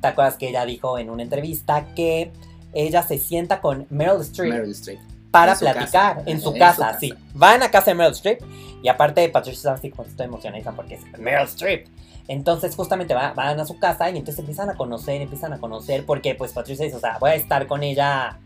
¿te 0.02 0.08
acuerdas 0.08 0.36
que 0.38 0.50
ella 0.50 0.66
dijo 0.66 0.98
en 0.98 1.10
una 1.10 1.22
entrevista 1.24 1.86
que 1.96 2.32
ella 2.74 3.04
se 3.04 3.18
sienta 3.18 3.62
con 3.62 3.86
Meryl 3.90 4.22
Streep 4.22 4.52
Meryl 4.54 4.72
Streep. 4.72 5.00
Para 5.32 5.54
en 5.54 5.60
platicar 5.60 6.16
casa. 6.18 6.30
en 6.30 6.40
su 6.42 6.50
En 6.50 6.54
su 6.56 6.60
casa, 6.60 6.86
casa. 6.88 7.00
sí. 7.00 7.14
Van 7.34 7.62
a 7.64 7.70
casa 7.72 7.92
de 7.92 7.96
Meryl 7.96 8.14
Streep 8.14 8.42
y 8.82 8.88
aparte 8.88 9.28
Patricia 9.30 9.58
estaba 9.58 9.76
así 9.76 9.90
como 9.92 10.08
estoy 10.08 10.26
emocionada 10.26 10.72
porque 10.72 10.96
es 10.96 11.02
Meryl 11.20 11.46
Streep. 11.48 11.88
Entonces 12.28 12.76
justamente 12.76 13.14
va- 13.14 13.34
van 13.34 13.60
a 13.60 13.66
su 13.66 13.80
casa 13.80 14.10
y 14.10 14.18
entonces 14.18 14.40
empiezan 14.40 14.70
a 14.70 14.76
conocer, 14.76 15.22
empiezan 15.22 15.54
a 15.54 15.60
conocer 15.60 16.06
porque 16.06 16.36
pues 16.36 16.52
Patricia 16.54 16.86
dice, 16.86 16.98
o 16.98 17.00
sea, 17.00 17.18
voy 17.20 17.32
a 17.32 17.36
estar 17.36 17.66
con 17.68 17.84
ella 17.84 18.40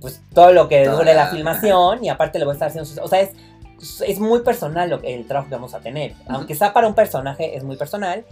pues 0.00 0.22
todo 0.32 0.52
lo 0.52 0.68
que 0.68 0.86
dure 0.88 1.12
la 1.14 1.26
filmación 1.28 2.02
y 2.04 2.08
aparte 2.08 2.38
le 2.38 2.44
voy 2.46 2.52
a 2.52 2.54
estar 2.54 2.68
haciendo 2.68 2.88
sus... 2.88 2.98
O 2.98 3.08
sea, 3.08 3.20
es, 3.20 3.32
es 4.06 4.18
muy 4.18 4.40
personal 4.40 4.88
lo, 4.88 5.02
el 5.02 5.26
trabajo 5.26 5.48
que 5.50 5.54
vamos 5.56 5.74
a 5.74 5.80
tener. 5.80 6.14
Aunque 6.28 6.54
sea 6.54 6.72
para 6.72 6.86
un 6.86 6.94
personaje, 6.94 7.54
es 7.56 7.64
muy 7.64 7.76
personal. 7.76 8.24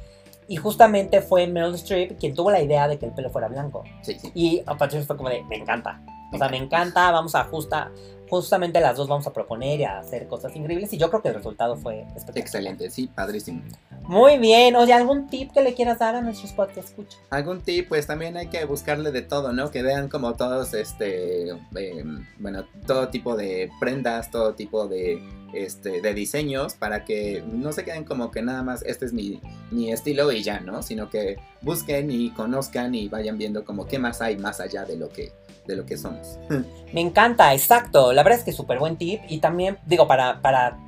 Y 0.46 0.56
justamente 0.56 1.20
fue 1.20 1.46
Meryl 1.46 1.74
Streep 1.74 2.18
quien 2.18 2.34
tuvo 2.34 2.50
la 2.50 2.62
idea 2.62 2.88
de 2.88 2.98
que 2.98 3.04
el 3.04 3.12
pelo 3.12 3.28
fuera 3.28 3.48
blanco. 3.48 3.84
Sí, 4.00 4.18
sí. 4.18 4.30
Y 4.34 4.62
a 4.64 4.76
Patricia 4.78 5.06
fue 5.06 5.16
como 5.18 5.28
de, 5.28 5.42
me 5.44 5.56
encanta. 5.56 6.00
O 6.32 6.38
sea, 6.38 6.48
me 6.48 6.58
encanta, 6.58 7.10
vamos 7.10 7.34
a 7.34 7.44
justa, 7.44 7.90
justamente 8.28 8.80
las 8.80 8.96
dos 8.96 9.08
vamos 9.08 9.26
a 9.26 9.32
proponer 9.32 9.80
y 9.80 9.84
a 9.84 9.98
hacer 9.98 10.26
cosas 10.26 10.54
increíbles. 10.54 10.92
Y 10.92 10.98
yo 10.98 11.08
creo 11.08 11.22
que 11.22 11.28
el 11.28 11.34
resultado 11.34 11.76
fue 11.76 12.00
espectacular. 12.00 12.38
Excelente, 12.38 12.90
sí, 12.90 13.08
padrísimo. 13.14 13.62
Muy 14.02 14.38
bien. 14.38 14.76
Oye, 14.76 14.92
¿algún 14.92 15.28
tip 15.28 15.52
que 15.52 15.62
le 15.62 15.74
quieras 15.74 15.98
dar 15.98 16.14
a 16.14 16.20
nuestros 16.20 16.52
podcast 16.52 16.88
escucha? 16.88 17.18
Algún 17.30 17.60
tip, 17.60 17.88
pues 17.88 18.06
también 18.06 18.36
hay 18.36 18.48
que 18.48 18.64
buscarle 18.64 19.10
de 19.10 19.22
todo, 19.22 19.52
¿no? 19.52 19.70
Que 19.70 19.82
vean 19.82 20.08
como 20.08 20.34
todos, 20.34 20.74
este, 20.74 21.50
eh, 21.50 22.04
bueno, 22.38 22.64
todo 22.86 23.08
tipo 23.08 23.36
de 23.36 23.70
prendas, 23.80 24.30
todo 24.30 24.54
tipo 24.54 24.86
de, 24.86 25.22
este, 25.52 26.00
de 26.00 26.14
diseños, 26.14 26.74
para 26.74 27.04
que 27.04 27.42
no 27.50 27.72
se 27.72 27.84
queden 27.84 28.04
como 28.04 28.30
que 28.30 28.42
nada 28.42 28.62
más, 28.62 28.82
este 28.82 29.06
es 29.06 29.12
mi, 29.12 29.40
mi 29.70 29.92
estilo 29.92 30.30
y 30.32 30.42
ya, 30.42 30.60
¿no? 30.60 30.82
Sino 30.82 31.08
que 31.10 31.36
busquen 31.62 32.10
y 32.10 32.30
conozcan 32.30 32.94
y 32.94 33.08
vayan 33.08 33.38
viendo 33.38 33.64
como 33.64 33.86
qué 33.86 33.98
más 33.98 34.20
hay 34.20 34.36
más 34.36 34.60
allá 34.60 34.84
de 34.84 34.96
lo 34.96 35.08
que, 35.08 35.32
de 35.66 35.76
lo 35.76 35.86
que 35.86 35.96
somos. 35.96 36.38
Me 36.92 37.00
encanta, 37.00 37.54
exacto. 37.54 38.12
La 38.12 38.22
verdad 38.22 38.38
es 38.38 38.44
que 38.44 38.52
súper 38.52 38.78
buen 38.78 38.96
tip. 38.96 39.20
Y 39.28 39.38
también, 39.38 39.78
digo, 39.86 40.06
para, 40.06 40.40
para 40.40 40.78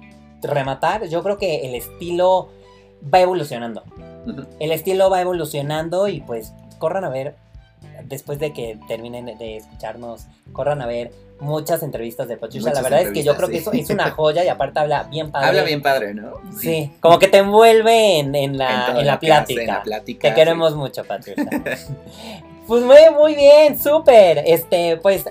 rematar, 0.43 1.07
yo 1.09 1.23
creo 1.23 1.39
que 1.39 1.67
el 1.69 1.75
estilo 1.75 2.49
va 3.13 3.21
evolucionando. 3.21 3.83
El 4.59 4.73
estilo 4.73 5.11
va 5.11 5.21
evolucionando 5.21 6.09
y 6.09 6.21
pues 6.21 6.53
corran 6.79 7.05
a 7.05 7.09
ver, 7.09 7.37
después 8.05 8.39
de 8.39 8.53
que 8.53 8.79
terminen 8.89 9.27
de 9.39 9.57
escucharnos, 9.57 10.27
corran 10.53 10.83
a 10.83 10.87
ver 10.87 11.13
muchas 11.41 11.83
entrevistas 11.83 12.29
de 12.29 12.37
Patricia. 12.37 12.73
La 12.73 12.83
verdad 12.83 13.03
es 13.03 13.11
que 13.13 13.23
yo 13.23 13.37
creo 13.37 13.49
que 13.49 13.59
eso 13.59 13.73
es 13.73 13.91
una 13.91 14.11
joya 14.11 14.45
y 14.45 14.49
aparte 14.49 14.81
habla 14.81 15.05
bien 15.05 15.31
padre. 15.31 15.49
Habla 15.49 15.63
bien 15.63 15.83
padre, 15.83 16.15
¿no? 16.15 16.35
Sí, 16.59 16.93
como 17.01 17.19
que 17.19 17.29
te 17.29 17.39
envuelve 17.39 18.19
en, 18.19 18.35
en 18.35 18.59
la, 18.59 18.99
en 18.99 19.07
la 19.07 19.15
hace, 19.15 19.27
plática. 19.27 19.65
la 19.67 19.83
plática, 19.83 20.29
Te 20.29 20.35
queremos 20.35 20.75
mucho, 20.77 21.05
Patricia. 21.05 21.45
pues 22.67 22.83
muy, 22.83 23.11
muy 23.19 23.35
bien, 23.35 23.79
súper. 23.81 24.43
Este, 24.47 24.97
pues, 24.99 25.25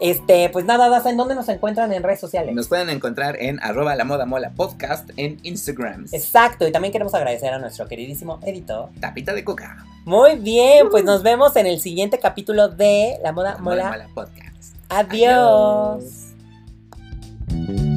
este, 0.00 0.48
pues 0.50 0.64
nada, 0.64 0.88
Daza, 0.88 1.10
¿en 1.10 1.16
dónde 1.16 1.34
nos 1.34 1.48
encuentran 1.48 1.92
en 1.92 2.02
redes 2.02 2.20
sociales? 2.20 2.54
Nos 2.54 2.68
pueden 2.68 2.88
encontrar 2.90 3.36
en 3.40 3.58
arroba 3.62 3.94
la 3.96 4.04
moda 4.04 4.26
mola 4.26 4.50
podcast 4.50 5.10
en 5.16 5.38
Instagram. 5.42 6.06
Exacto, 6.12 6.66
y 6.66 6.72
también 6.72 6.92
queremos 6.92 7.14
agradecer 7.14 7.52
a 7.52 7.58
nuestro 7.58 7.86
queridísimo 7.88 8.38
editor. 8.44 8.90
Tapita 9.00 9.32
de 9.34 9.44
coca. 9.44 9.84
Muy 10.04 10.36
bien, 10.36 10.88
pues 10.90 11.04
nos 11.04 11.22
vemos 11.22 11.54
en 11.56 11.66
el 11.66 11.80
siguiente 11.80 12.18
capítulo 12.18 12.68
de 12.68 13.18
La 13.22 13.32
Moda 13.32 13.54
La 13.54 13.58
moda 13.58 13.76
Mola. 13.76 13.90
mola 13.90 14.08
podcast. 14.14 14.74
Adiós. 14.88 16.04
Adiós. 17.50 17.87